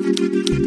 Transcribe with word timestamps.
Thank 0.00 0.48
you. 0.50 0.57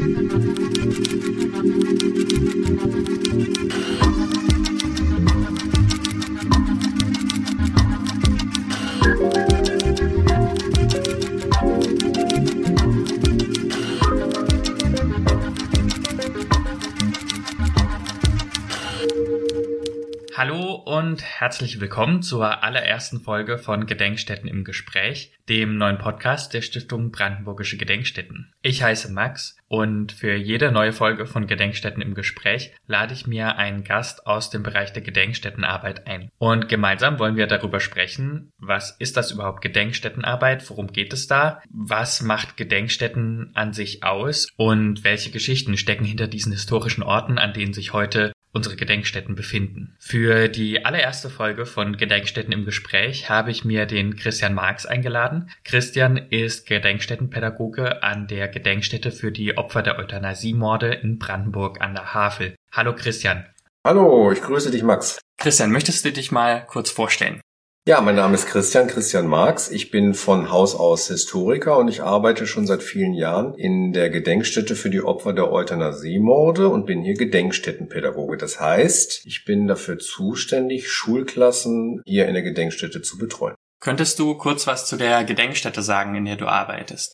Und 21.11 21.23
herzlich 21.23 21.81
willkommen 21.81 22.21
zur 22.21 22.63
allerersten 22.63 23.19
Folge 23.19 23.57
von 23.57 23.85
Gedenkstätten 23.85 24.47
im 24.47 24.63
Gespräch, 24.63 25.33
dem 25.49 25.75
neuen 25.75 25.97
Podcast 25.97 26.53
der 26.53 26.61
Stiftung 26.61 27.11
Brandenburgische 27.11 27.75
Gedenkstätten. 27.75 28.53
Ich 28.61 28.81
heiße 28.81 29.11
Max 29.11 29.57
und 29.67 30.13
für 30.13 30.33
jede 30.35 30.71
neue 30.71 30.93
Folge 30.93 31.25
von 31.25 31.47
Gedenkstätten 31.47 32.01
im 32.01 32.13
Gespräch 32.13 32.71
lade 32.87 33.13
ich 33.13 33.27
mir 33.27 33.57
einen 33.57 33.83
Gast 33.83 34.25
aus 34.25 34.51
dem 34.51 34.63
Bereich 34.63 34.93
der 34.93 35.01
Gedenkstättenarbeit 35.01 36.07
ein. 36.07 36.29
Und 36.37 36.69
gemeinsam 36.69 37.19
wollen 37.19 37.35
wir 37.35 37.47
darüber 37.47 37.81
sprechen, 37.81 38.53
was 38.57 38.91
ist 38.91 39.17
das 39.17 39.31
überhaupt 39.31 39.61
Gedenkstättenarbeit, 39.61 40.69
worum 40.69 40.87
geht 40.87 41.11
es 41.11 41.27
da, 41.27 41.61
was 41.69 42.21
macht 42.21 42.55
Gedenkstätten 42.55 43.51
an 43.53 43.73
sich 43.73 44.05
aus 44.05 44.47
und 44.55 45.03
welche 45.03 45.31
Geschichten 45.31 45.75
stecken 45.75 46.05
hinter 46.05 46.27
diesen 46.27 46.53
historischen 46.53 47.03
Orten, 47.03 47.37
an 47.37 47.51
denen 47.51 47.73
sich 47.73 47.91
heute 47.91 48.31
unsere 48.53 48.75
Gedenkstätten 48.75 49.35
befinden. 49.35 49.95
Für 49.99 50.47
die 50.47 50.85
allererste 50.85 51.29
Folge 51.29 51.65
von 51.65 51.97
Gedenkstätten 51.97 52.51
im 52.51 52.65
Gespräch 52.65 53.29
habe 53.29 53.51
ich 53.51 53.65
mir 53.65 53.85
den 53.85 54.15
Christian 54.15 54.53
Marx 54.53 54.85
eingeladen. 54.85 55.49
Christian 55.63 56.17
ist 56.17 56.67
Gedenkstättenpädagoge 56.67 58.03
an 58.03 58.27
der 58.27 58.47
Gedenkstätte 58.47 59.11
für 59.11 59.31
die 59.31 59.57
Opfer 59.57 59.81
der 59.81 59.97
Euthanasiemorde 59.97 60.93
in 60.93 61.17
Brandenburg 61.17 61.81
an 61.81 61.93
der 61.93 62.13
Havel. 62.13 62.55
Hallo 62.71 62.95
Christian. 62.95 63.45
Hallo, 63.85 64.31
ich 64.31 64.41
grüße 64.41 64.71
dich 64.71 64.83
Max. 64.83 65.19
Christian, 65.37 65.71
möchtest 65.71 66.05
du 66.05 66.11
dich 66.11 66.31
mal 66.31 66.65
kurz 66.67 66.91
vorstellen? 66.91 67.41
Ja, 67.87 67.99
mein 67.99 68.13
Name 68.13 68.35
ist 68.35 68.45
Christian, 68.45 68.85
Christian 68.85 69.25
Marx. 69.25 69.71
Ich 69.71 69.89
bin 69.89 70.13
von 70.13 70.51
Haus 70.51 70.75
aus 70.75 71.07
Historiker 71.07 71.79
und 71.79 71.87
ich 71.87 72.03
arbeite 72.03 72.45
schon 72.45 72.67
seit 72.67 72.83
vielen 72.83 73.15
Jahren 73.15 73.55
in 73.55 73.91
der 73.91 74.11
Gedenkstätte 74.11 74.75
für 74.75 74.91
die 74.91 75.01
Opfer 75.01 75.33
der 75.33 75.51
Euthanasiemorde 75.51 76.69
und 76.69 76.85
bin 76.85 77.01
hier 77.01 77.15
Gedenkstättenpädagoge. 77.15 78.37
Das 78.37 78.59
heißt, 78.59 79.25
ich 79.25 79.45
bin 79.45 79.65
dafür 79.65 79.97
zuständig, 79.97 80.91
Schulklassen 80.91 82.03
hier 82.05 82.27
in 82.27 82.35
der 82.35 82.43
Gedenkstätte 82.43 83.01
zu 83.01 83.17
betreuen. 83.17 83.55
Könntest 83.79 84.19
du 84.19 84.35
kurz 84.35 84.67
was 84.67 84.85
zu 84.85 84.95
der 84.95 85.23
Gedenkstätte 85.23 85.81
sagen, 85.81 86.13
in 86.13 86.25
der 86.25 86.35
du 86.35 86.45
arbeitest? 86.45 87.13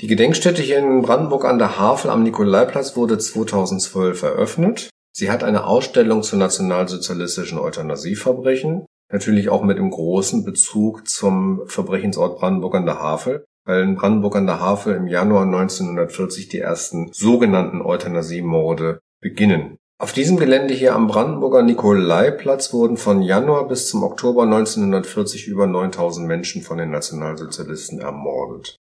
Die 0.00 0.06
Gedenkstätte 0.06 0.62
hier 0.62 0.78
in 0.78 1.02
Brandenburg 1.02 1.44
an 1.44 1.58
der 1.58 1.76
Havel 1.76 2.12
am 2.12 2.22
Nikolaiplatz 2.22 2.94
wurde 2.94 3.18
2012 3.18 4.22
eröffnet. 4.22 4.90
Sie 5.10 5.28
hat 5.28 5.42
eine 5.42 5.64
Ausstellung 5.64 6.22
zu 6.22 6.36
nationalsozialistischen 6.36 7.58
Euthanasieverbrechen 7.58 8.86
Natürlich 9.10 9.48
auch 9.48 9.62
mit 9.62 9.78
dem 9.78 9.90
großen 9.90 10.44
Bezug 10.44 11.08
zum 11.08 11.62
Verbrechensort 11.66 12.38
Brandenburg 12.38 12.74
an 12.74 12.86
der 12.86 13.00
Havel, 13.00 13.46
weil 13.64 13.82
in 13.82 13.96
Brandenburg 13.96 14.36
an 14.36 14.46
der 14.46 14.60
Havel 14.60 14.94
im 14.94 15.06
Januar 15.06 15.44
1940 15.44 16.48
die 16.48 16.58
ersten 16.58 17.10
sogenannten 17.12 17.80
Euthanasiemorde 17.80 19.00
beginnen. 19.20 19.78
Auf 20.00 20.12
diesem 20.12 20.36
Gelände 20.36 20.74
hier 20.74 20.94
am 20.94 21.08
Brandenburger 21.08 21.62
Nikolaiplatz 21.62 22.72
wurden 22.72 22.96
von 22.96 23.20
Januar 23.20 23.66
bis 23.66 23.88
zum 23.88 24.04
Oktober 24.04 24.44
1940 24.44 25.48
über 25.48 25.66
9000 25.66 26.26
Menschen 26.26 26.62
von 26.62 26.78
den 26.78 26.90
Nationalsozialisten 26.90 27.98
ermordet. 27.98 28.78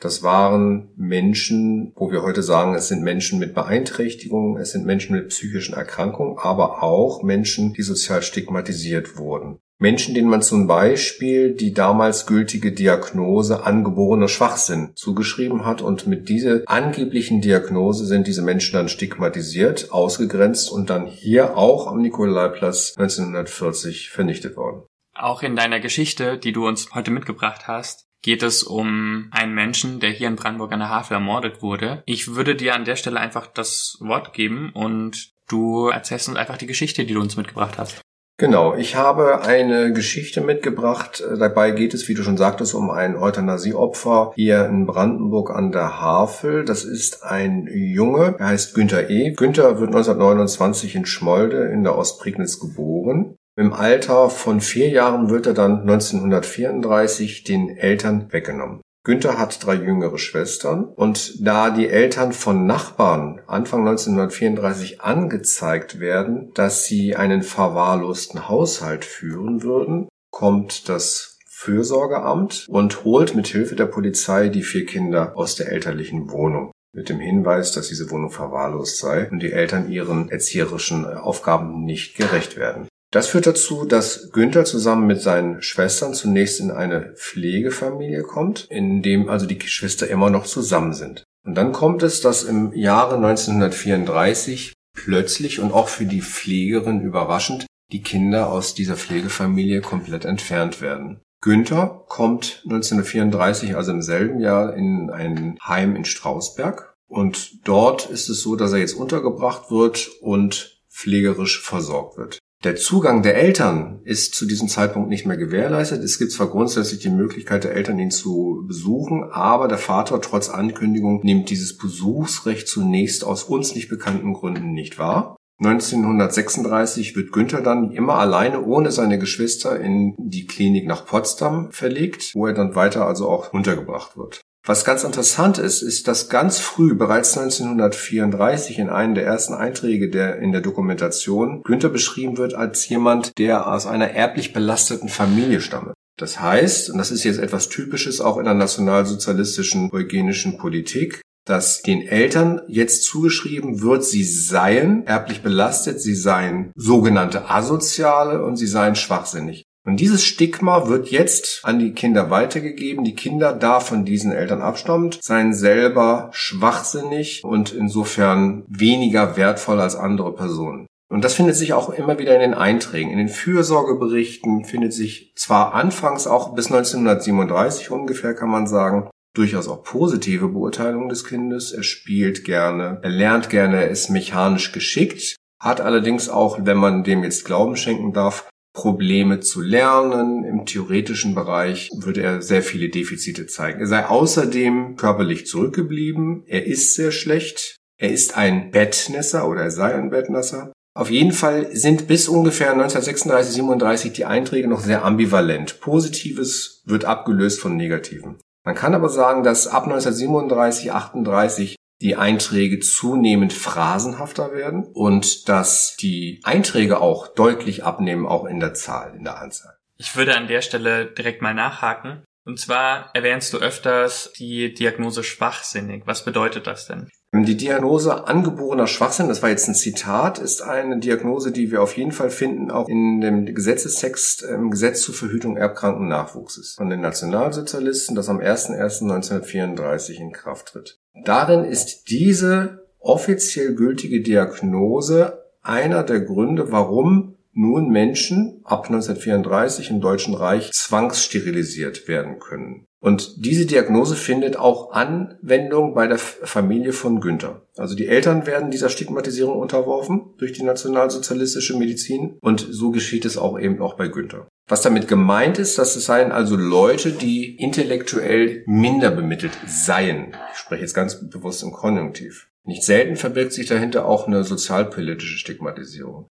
Das 0.00 0.22
waren 0.22 0.90
Menschen, 0.96 1.92
wo 1.96 2.10
wir 2.10 2.22
heute 2.22 2.42
sagen, 2.42 2.74
es 2.74 2.88
sind 2.88 3.02
Menschen 3.02 3.38
mit 3.38 3.54
Beeinträchtigungen, 3.54 4.60
es 4.60 4.72
sind 4.72 4.84
Menschen 4.84 5.16
mit 5.16 5.28
psychischen 5.28 5.74
Erkrankungen, 5.74 6.36
aber 6.38 6.82
auch 6.82 7.22
Menschen, 7.22 7.72
die 7.72 7.82
sozial 7.82 8.22
stigmatisiert 8.22 9.16
wurden. 9.16 9.58
Menschen, 9.78 10.14
denen 10.14 10.28
man 10.28 10.40
zum 10.40 10.66
Beispiel 10.66 11.52
die 11.52 11.74
damals 11.74 12.26
gültige 12.26 12.72
Diagnose 12.72 13.64
angeborener 13.64 14.28
Schwachsinn 14.28 14.92
zugeschrieben 14.94 15.64
hat 15.64 15.82
und 15.82 16.06
mit 16.06 16.28
dieser 16.28 16.62
angeblichen 16.66 17.40
Diagnose 17.40 18.06
sind 18.06 18.26
diese 18.26 18.42
Menschen 18.42 18.74
dann 18.74 18.88
stigmatisiert, 18.88 19.90
ausgegrenzt 19.90 20.70
und 20.70 20.90
dann 20.90 21.06
hier 21.06 21.56
auch 21.56 21.88
am 21.88 22.00
Nikolaiplatz 22.00 22.94
1940 22.96 24.10
vernichtet 24.10 24.56
worden. 24.56 24.84
Auch 25.16 25.42
in 25.42 25.56
deiner 25.56 25.80
Geschichte, 25.80 26.38
die 26.38 26.52
du 26.52 26.66
uns 26.66 26.94
heute 26.94 27.10
mitgebracht 27.10 27.66
hast, 27.66 28.06
geht 28.24 28.42
es 28.42 28.62
um 28.62 29.28
einen 29.32 29.54
Menschen, 29.54 30.00
der 30.00 30.08
hier 30.08 30.28
in 30.28 30.36
Brandenburg 30.36 30.72
an 30.72 30.78
der 30.78 30.88
Havel 30.88 31.12
ermordet 31.12 31.60
wurde. 31.60 32.02
Ich 32.06 32.34
würde 32.34 32.56
dir 32.56 32.74
an 32.74 32.86
der 32.86 32.96
Stelle 32.96 33.20
einfach 33.20 33.46
das 33.46 33.98
Wort 34.00 34.32
geben 34.32 34.70
und 34.72 35.34
du 35.46 35.88
erzählst 35.88 36.28
uns 36.30 36.38
einfach 36.38 36.56
die 36.56 36.66
Geschichte, 36.66 37.04
die 37.04 37.12
du 37.12 37.20
uns 37.20 37.36
mitgebracht 37.36 37.76
hast. 37.76 38.00
Genau, 38.38 38.74
ich 38.74 38.96
habe 38.96 39.42
eine 39.42 39.92
Geschichte 39.92 40.40
mitgebracht. 40.40 41.22
Dabei 41.38 41.70
geht 41.72 41.92
es, 41.92 42.08
wie 42.08 42.14
du 42.14 42.22
schon 42.22 42.38
sagtest, 42.38 42.74
um 42.74 42.90
ein 42.90 43.14
Euthanasieopfer 43.14 44.32
hier 44.34 44.64
in 44.64 44.86
Brandenburg 44.86 45.50
an 45.50 45.70
der 45.70 46.00
Havel. 46.00 46.64
Das 46.64 46.82
ist 46.82 47.24
ein 47.24 47.68
Junge, 47.70 48.36
er 48.38 48.46
heißt 48.46 48.74
Günther 48.74 49.10
E. 49.10 49.32
Günther 49.32 49.78
wird 49.80 49.94
1929 49.94 50.96
in 50.96 51.04
Schmolde 51.04 51.66
in 51.66 51.84
der 51.84 51.96
Ostprignitz 51.96 52.58
geboren. 52.58 53.36
Im 53.56 53.72
Alter 53.72 54.30
von 54.30 54.60
vier 54.60 54.88
Jahren 54.88 55.30
wird 55.30 55.46
er 55.46 55.54
dann 55.54 55.82
1934 55.82 57.44
den 57.44 57.76
Eltern 57.76 58.32
weggenommen. 58.32 58.80
Günther 59.04 59.38
hat 59.38 59.64
drei 59.64 59.74
jüngere 59.74 60.18
Schwestern 60.18 60.84
und 60.84 61.46
da 61.46 61.70
die 61.70 61.88
Eltern 61.88 62.32
von 62.32 62.66
Nachbarn 62.66 63.40
Anfang 63.46 63.86
1934 63.86 65.02
angezeigt 65.02 66.00
werden, 66.00 66.50
dass 66.54 66.86
sie 66.86 67.14
einen 67.14 67.42
verwahrlosten 67.42 68.48
Haushalt 68.48 69.04
führen 69.04 69.62
würden, 69.62 70.08
kommt 70.32 70.88
das 70.88 71.38
Fürsorgeamt 71.46 72.66
und 72.68 73.04
holt 73.04 73.36
mit 73.36 73.46
Hilfe 73.46 73.76
der 73.76 73.86
Polizei 73.86 74.48
die 74.48 74.62
vier 74.62 74.84
Kinder 74.84 75.36
aus 75.36 75.54
der 75.54 75.70
elterlichen 75.70 76.30
Wohnung 76.30 76.72
mit 76.92 77.08
dem 77.08 77.20
Hinweis, 77.20 77.72
dass 77.72 77.88
diese 77.88 78.10
Wohnung 78.10 78.30
verwahrlost 78.30 78.98
sei 78.98 79.28
und 79.30 79.40
die 79.40 79.52
Eltern 79.52 79.90
ihren 79.90 80.30
erzieherischen 80.30 81.04
Aufgaben 81.04 81.84
nicht 81.84 82.16
gerecht 82.16 82.56
werden. 82.56 82.88
Das 83.14 83.28
führt 83.28 83.46
dazu, 83.46 83.84
dass 83.84 84.32
Günther 84.32 84.64
zusammen 84.64 85.06
mit 85.06 85.20
seinen 85.20 85.62
Schwestern 85.62 86.14
zunächst 86.14 86.58
in 86.58 86.72
eine 86.72 87.14
Pflegefamilie 87.14 88.24
kommt, 88.24 88.66
in 88.70 89.02
dem 89.02 89.28
also 89.28 89.46
die 89.46 89.56
Geschwister 89.56 90.08
immer 90.08 90.30
noch 90.30 90.46
zusammen 90.46 90.94
sind. 90.94 91.22
Und 91.46 91.54
dann 91.54 91.70
kommt 91.70 92.02
es, 92.02 92.22
dass 92.22 92.42
im 92.42 92.72
Jahre 92.72 93.14
1934 93.14 94.72
plötzlich 94.96 95.60
und 95.60 95.70
auch 95.70 95.86
für 95.86 96.06
die 96.06 96.22
Pflegerin 96.22 97.02
überraschend 97.02 97.66
die 97.92 98.02
Kinder 98.02 98.50
aus 98.50 98.74
dieser 98.74 98.96
Pflegefamilie 98.96 99.80
komplett 99.80 100.24
entfernt 100.24 100.80
werden. 100.80 101.20
Günther 101.40 102.02
kommt 102.08 102.62
1934, 102.64 103.76
also 103.76 103.92
im 103.92 104.02
selben 104.02 104.40
Jahr, 104.40 104.74
in 104.74 105.10
ein 105.10 105.56
Heim 105.64 105.94
in 105.94 106.04
Strausberg. 106.04 106.96
Und 107.06 107.64
dort 107.68 108.10
ist 108.10 108.28
es 108.28 108.40
so, 108.40 108.56
dass 108.56 108.72
er 108.72 108.80
jetzt 108.80 108.94
untergebracht 108.94 109.70
wird 109.70 110.10
und 110.20 110.80
pflegerisch 110.90 111.62
versorgt 111.62 112.16
wird. 112.16 112.38
Der 112.64 112.76
Zugang 112.76 113.22
der 113.22 113.36
Eltern 113.36 114.00
ist 114.04 114.34
zu 114.34 114.46
diesem 114.46 114.68
Zeitpunkt 114.68 115.10
nicht 115.10 115.26
mehr 115.26 115.36
gewährleistet. 115.36 116.02
Es 116.02 116.18
gibt 116.18 116.32
zwar 116.32 116.46
grundsätzlich 116.46 116.98
die 117.00 117.10
Möglichkeit 117.10 117.64
der 117.64 117.74
Eltern, 117.74 117.98
ihn 117.98 118.10
zu 118.10 118.64
besuchen, 118.66 119.22
aber 119.30 119.68
der 119.68 119.76
Vater 119.76 120.18
trotz 120.22 120.48
Ankündigung 120.48 121.20
nimmt 121.22 121.50
dieses 121.50 121.76
Besuchsrecht 121.76 122.66
zunächst 122.66 123.22
aus 123.22 123.42
uns 123.42 123.74
nicht 123.74 123.90
bekannten 123.90 124.32
Gründen 124.32 124.72
nicht 124.72 124.98
wahr. 124.98 125.36
1936 125.62 127.14
wird 127.14 127.32
Günther 127.32 127.60
dann 127.60 127.92
immer 127.92 128.14
alleine 128.14 128.64
ohne 128.64 128.90
seine 128.92 129.18
Geschwister 129.18 129.78
in 129.78 130.14
die 130.18 130.46
Klinik 130.46 130.86
nach 130.86 131.04
Potsdam 131.04 131.70
verlegt, 131.70 132.32
wo 132.34 132.46
er 132.46 132.54
dann 132.54 132.74
weiter 132.74 133.06
also 133.06 133.28
auch 133.28 133.52
untergebracht 133.52 134.16
wird. 134.16 134.40
Was 134.66 134.86
ganz 134.86 135.04
interessant 135.04 135.58
ist, 135.58 135.82
ist, 135.82 136.08
dass 136.08 136.30
ganz 136.30 136.58
früh, 136.58 136.94
bereits 136.94 137.36
1934, 137.36 138.78
in 138.78 138.88
einem 138.88 139.14
der 139.14 139.26
ersten 139.26 139.52
Einträge 139.52 140.08
der, 140.08 140.38
in 140.38 140.52
der 140.52 140.62
Dokumentation, 140.62 141.62
Günther 141.62 141.90
beschrieben 141.90 142.38
wird 142.38 142.54
als 142.54 142.88
jemand, 142.88 143.36
der 143.36 143.70
aus 143.70 143.86
einer 143.86 144.12
erblich 144.12 144.54
belasteten 144.54 145.10
Familie 145.10 145.60
stamme. 145.60 145.92
Das 146.16 146.40
heißt, 146.40 146.88
und 146.88 146.96
das 146.96 147.10
ist 147.10 147.24
jetzt 147.24 147.40
etwas 147.40 147.68
Typisches 147.68 148.22
auch 148.22 148.38
in 148.38 148.46
der 148.46 148.54
nationalsozialistischen 148.54 149.90
eugenischen 149.92 150.56
Politik, 150.56 151.20
dass 151.44 151.82
den 151.82 152.00
Eltern 152.00 152.62
jetzt 152.66 153.04
zugeschrieben 153.04 153.82
wird, 153.82 154.02
sie 154.02 154.24
seien 154.24 155.06
erblich 155.06 155.42
belastet, 155.42 156.00
sie 156.00 156.14
seien 156.14 156.72
sogenannte 156.74 157.50
Asoziale 157.50 158.42
und 158.42 158.56
sie 158.56 158.66
seien 158.66 158.96
schwachsinnig. 158.96 159.63
Und 159.86 160.00
dieses 160.00 160.24
Stigma 160.24 160.88
wird 160.88 161.08
jetzt 161.08 161.60
an 161.62 161.78
die 161.78 161.92
Kinder 161.92 162.30
weitergegeben. 162.30 163.04
Die 163.04 163.14
Kinder 163.14 163.52
da 163.52 163.80
von 163.80 164.04
diesen 164.06 164.32
Eltern 164.32 164.62
abstammt, 164.62 165.18
seien 165.22 165.52
selber 165.52 166.30
schwachsinnig 166.32 167.42
und 167.44 167.72
insofern 167.72 168.64
weniger 168.66 169.36
wertvoll 169.36 169.80
als 169.80 169.94
andere 169.94 170.34
Personen. 170.34 170.86
Und 171.10 171.22
das 171.22 171.34
findet 171.34 171.54
sich 171.54 171.74
auch 171.74 171.90
immer 171.90 172.18
wieder 172.18 172.34
in 172.34 172.40
den 172.40 172.54
Einträgen. 172.54 173.10
In 173.10 173.18
den 173.18 173.28
Fürsorgeberichten 173.28 174.64
findet 174.64 174.94
sich 174.94 175.32
zwar 175.36 175.74
anfangs 175.74 176.26
auch 176.26 176.54
bis 176.54 176.66
1937 176.72 177.90
ungefähr, 177.90 178.34
kann 178.34 178.48
man 178.48 178.66
sagen, 178.66 179.10
durchaus 179.34 179.68
auch 179.68 179.82
positive 179.82 180.48
Beurteilungen 180.48 181.10
des 181.10 181.24
Kindes. 181.24 181.72
Er 181.72 181.82
spielt 181.82 182.44
gerne, 182.44 183.00
er 183.02 183.10
lernt 183.10 183.50
gerne, 183.50 183.82
er 183.82 183.90
ist 183.90 184.08
mechanisch 184.08 184.72
geschickt, 184.72 185.36
hat 185.60 185.80
allerdings 185.80 186.30
auch, 186.30 186.58
wenn 186.62 186.78
man 186.78 187.04
dem 187.04 187.22
jetzt 187.22 187.44
Glauben 187.44 187.76
schenken 187.76 188.12
darf, 188.12 188.48
Probleme 188.74 189.40
zu 189.40 189.62
lernen. 189.62 190.44
Im 190.44 190.66
theoretischen 190.66 191.34
Bereich 191.34 191.90
würde 191.96 192.22
er 192.22 192.42
sehr 192.42 192.62
viele 192.62 192.90
Defizite 192.90 193.46
zeigen. 193.46 193.80
Er 193.80 193.86
sei 193.86 194.04
außerdem 194.04 194.96
körperlich 194.96 195.46
zurückgeblieben. 195.46 196.42
Er 196.46 196.66
ist 196.66 196.94
sehr 196.94 197.12
schlecht. 197.12 197.76
Er 197.96 198.10
ist 198.10 198.36
ein 198.36 198.70
Bettnässer 198.72 199.48
oder 199.48 199.62
er 199.62 199.70
sei 199.70 199.94
ein 199.94 200.10
Bettnässer. 200.10 200.72
Auf 200.96 201.10
jeden 201.10 201.32
Fall 201.32 201.74
sind 201.74 202.06
bis 202.06 202.28
ungefähr 202.28 202.72
1936, 202.72 203.54
37 203.54 204.12
die 204.12 204.26
Einträge 204.26 204.68
noch 204.68 204.80
sehr 204.80 205.04
ambivalent. 205.04 205.80
Positives 205.80 206.82
wird 206.84 207.04
abgelöst 207.04 207.60
von 207.60 207.76
Negativen. 207.76 208.36
Man 208.64 208.74
kann 208.74 208.94
aber 208.94 209.08
sagen, 209.08 209.42
dass 209.42 209.66
ab 209.66 209.84
1937, 209.84 210.92
38 210.92 211.76
die 212.00 212.16
Einträge 212.16 212.80
zunehmend 212.80 213.52
phrasenhafter 213.52 214.52
werden 214.52 214.84
und 214.84 215.48
dass 215.48 215.96
die 215.96 216.40
Einträge 216.44 217.00
auch 217.00 217.28
deutlich 217.28 217.84
abnehmen, 217.84 218.26
auch 218.26 218.44
in 218.44 218.60
der 218.60 218.74
Zahl, 218.74 219.14
in 219.16 219.24
der 219.24 219.40
Anzahl. 219.40 219.76
Ich 219.96 220.16
würde 220.16 220.36
an 220.36 220.48
der 220.48 220.60
Stelle 220.60 221.06
direkt 221.06 221.40
mal 221.40 221.54
nachhaken. 221.54 222.24
Und 222.46 222.60
zwar 222.60 223.10
erwähnst 223.14 223.54
du 223.54 223.58
öfters 223.58 224.32
die 224.38 224.74
Diagnose 224.74 225.24
schwachsinnig. 225.24 226.02
Was 226.04 226.26
bedeutet 226.26 226.66
das 226.66 226.86
denn? 226.86 227.08
Die 227.32 227.56
Diagnose 227.56 228.28
angeborener 228.28 228.86
Schwachsinn, 228.86 229.28
das 229.28 229.42
war 229.42 229.48
jetzt 229.48 229.66
ein 229.66 229.74
Zitat, 229.74 230.38
ist 230.38 230.62
eine 230.62 230.98
Diagnose, 230.98 231.52
die 231.52 231.72
wir 231.72 231.82
auf 231.82 231.96
jeden 231.96 232.12
Fall 232.12 232.30
finden, 232.30 232.70
auch 232.70 232.86
in 232.86 233.20
dem 233.20 233.46
Gesetzestext 233.46 234.42
im 234.42 234.70
Gesetz 234.70 235.02
zur 235.02 235.14
Verhütung 235.14 235.56
erbkranken 235.56 236.06
Nachwuchses 236.06 236.74
von 236.76 236.90
den 236.90 237.00
Nationalsozialisten, 237.00 238.14
das 238.14 238.28
am 238.28 238.38
01.01.1934 238.38 240.20
in 240.20 240.32
Kraft 240.32 240.68
tritt. 240.68 241.00
Darin 241.22 241.64
ist 241.64 242.10
diese 242.10 242.86
offiziell 242.98 243.74
gültige 243.74 244.22
Diagnose 244.22 245.44
einer 245.62 246.02
der 246.02 246.20
Gründe, 246.20 246.72
warum 246.72 247.33
nun 247.54 247.88
Menschen 247.88 248.60
ab 248.64 248.86
1934 248.86 249.90
im 249.90 250.00
Deutschen 250.00 250.34
Reich 250.34 250.72
zwangssterilisiert 250.72 252.08
werden 252.08 252.38
können. 252.38 252.86
Und 253.00 253.44
diese 253.44 253.66
Diagnose 253.66 254.16
findet 254.16 254.56
auch 254.56 254.92
Anwendung 254.92 255.92
bei 255.92 256.06
der 256.06 256.16
Familie 256.16 256.94
von 256.94 257.20
Günther. 257.20 257.66
Also 257.76 257.94
die 257.94 258.06
Eltern 258.06 258.46
werden 258.46 258.70
dieser 258.70 258.88
Stigmatisierung 258.88 259.58
unterworfen 259.58 260.32
durch 260.38 260.54
die 260.54 260.62
nationalsozialistische 260.62 261.76
Medizin 261.76 262.38
und 262.40 262.66
so 262.70 262.92
geschieht 262.92 263.26
es 263.26 263.36
auch 263.36 263.58
eben 263.60 263.82
auch 263.82 263.98
bei 263.98 264.08
Günther. 264.08 264.48
Was 264.66 264.80
damit 264.80 265.06
gemeint 265.06 265.58
ist, 265.58 265.76
dass 265.76 265.96
es 265.96 266.06
seien 266.06 266.32
also 266.32 266.56
Leute, 266.56 267.12
die 267.12 267.56
intellektuell 267.56 268.62
minder 268.66 269.10
bemittelt 269.10 269.52
seien. 269.66 270.34
Ich 270.52 270.58
spreche 270.58 270.80
jetzt 270.80 270.94
ganz 270.94 271.28
bewusst 271.28 271.62
im 271.62 271.72
Konjunktiv. 271.72 272.48
Nicht 272.64 272.84
selten 272.84 273.16
verbirgt 273.16 273.52
sich 273.52 273.66
dahinter 273.66 274.06
auch 274.06 274.26
eine 274.26 274.42
sozialpolitische 274.44 275.36
Stigmatisierung. 275.36 276.26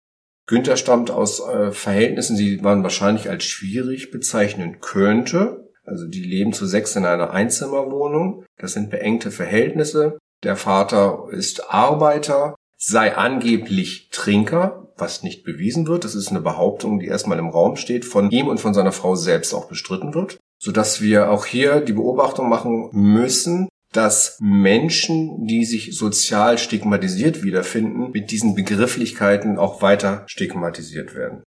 Günther 0.51 0.75
stammt 0.75 1.11
aus 1.11 1.39
äh, 1.39 1.71
Verhältnissen, 1.71 2.35
die 2.35 2.57
man 2.57 2.83
wahrscheinlich 2.83 3.29
als 3.29 3.45
schwierig 3.45 4.11
bezeichnen 4.11 4.81
könnte. 4.81 5.69
Also 5.85 6.05
die 6.07 6.21
leben 6.21 6.51
zu 6.51 6.65
sechs 6.65 6.93
in 6.97 7.05
einer 7.05 7.31
Einzimmerwohnung. 7.31 8.43
Das 8.57 8.73
sind 8.73 8.89
beengte 8.89 9.31
Verhältnisse. 9.31 10.17
Der 10.43 10.57
Vater 10.57 11.27
ist 11.31 11.71
Arbeiter, 11.71 12.55
sei 12.77 13.15
angeblich 13.15 14.09
Trinker, 14.11 14.89
was 14.97 15.23
nicht 15.23 15.45
bewiesen 15.45 15.87
wird. 15.87 16.03
Das 16.03 16.15
ist 16.15 16.31
eine 16.31 16.41
Behauptung, 16.41 16.99
die 16.99 17.07
erstmal 17.07 17.39
im 17.39 17.47
Raum 17.47 17.77
steht, 17.77 18.03
von 18.03 18.29
ihm 18.29 18.47
und 18.47 18.59
von 18.59 18.73
seiner 18.73 18.91
Frau 18.91 19.15
selbst 19.15 19.53
auch 19.53 19.69
bestritten 19.69 20.13
wird. 20.13 20.37
Sodass 20.59 20.99
wir 20.99 21.31
auch 21.31 21.45
hier 21.45 21.79
die 21.79 21.93
Beobachtung 21.93 22.49
machen 22.49 22.89
müssen, 22.91 23.69
dass 23.91 24.37
Menschen, 24.39 25.45
die 25.45 25.65
sich 25.65 25.97
sozial 25.97 26.57
stigmatisiert 26.57 27.43
wiederfinden, 27.43 28.11
mit 28.11 28.31
diesen 28.31 28.55
Begrifflichkeiten 28.55 29.57
auch 29.57 29.81
weiter 29.81 30.23
stigmatisiert 30.27 31.13
werden. 31.13 31.43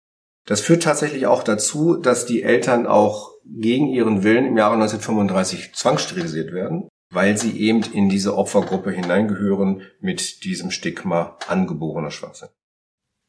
Das 0.45 0.61
führt 0.61 0.83
tatsächlich 0.83 1.27
auch 1.27 1.43
dazu, 1.43 1.97
dass 1.97 2.25
die 2.25 2.41
Eltern 2.41 2.87
auch 2.87 3.31
gegen 3.45 3.87
ihren 3.87 4.23
Willen 4.23 4.45
im 4.45 4.57
Jahre 4.57 4.73
1935 4.73 5.73
zwangssterilisiert 5.73 6.51
werden, 6.51 6.87
weil 7.11 7.37
sie 7.37 7.59
eben 7.59 7.83
in 7.93 8.09
diese 8.09 8.35
Opfergruppe 8.35 8.91
hineingehören 8.91 9.83
mit 9.99 10.43
diesem 10.43 10.71
Stigma 10.71 11.37
angeborener 11.47 12.11
Schwachsinn. 12.11 12.49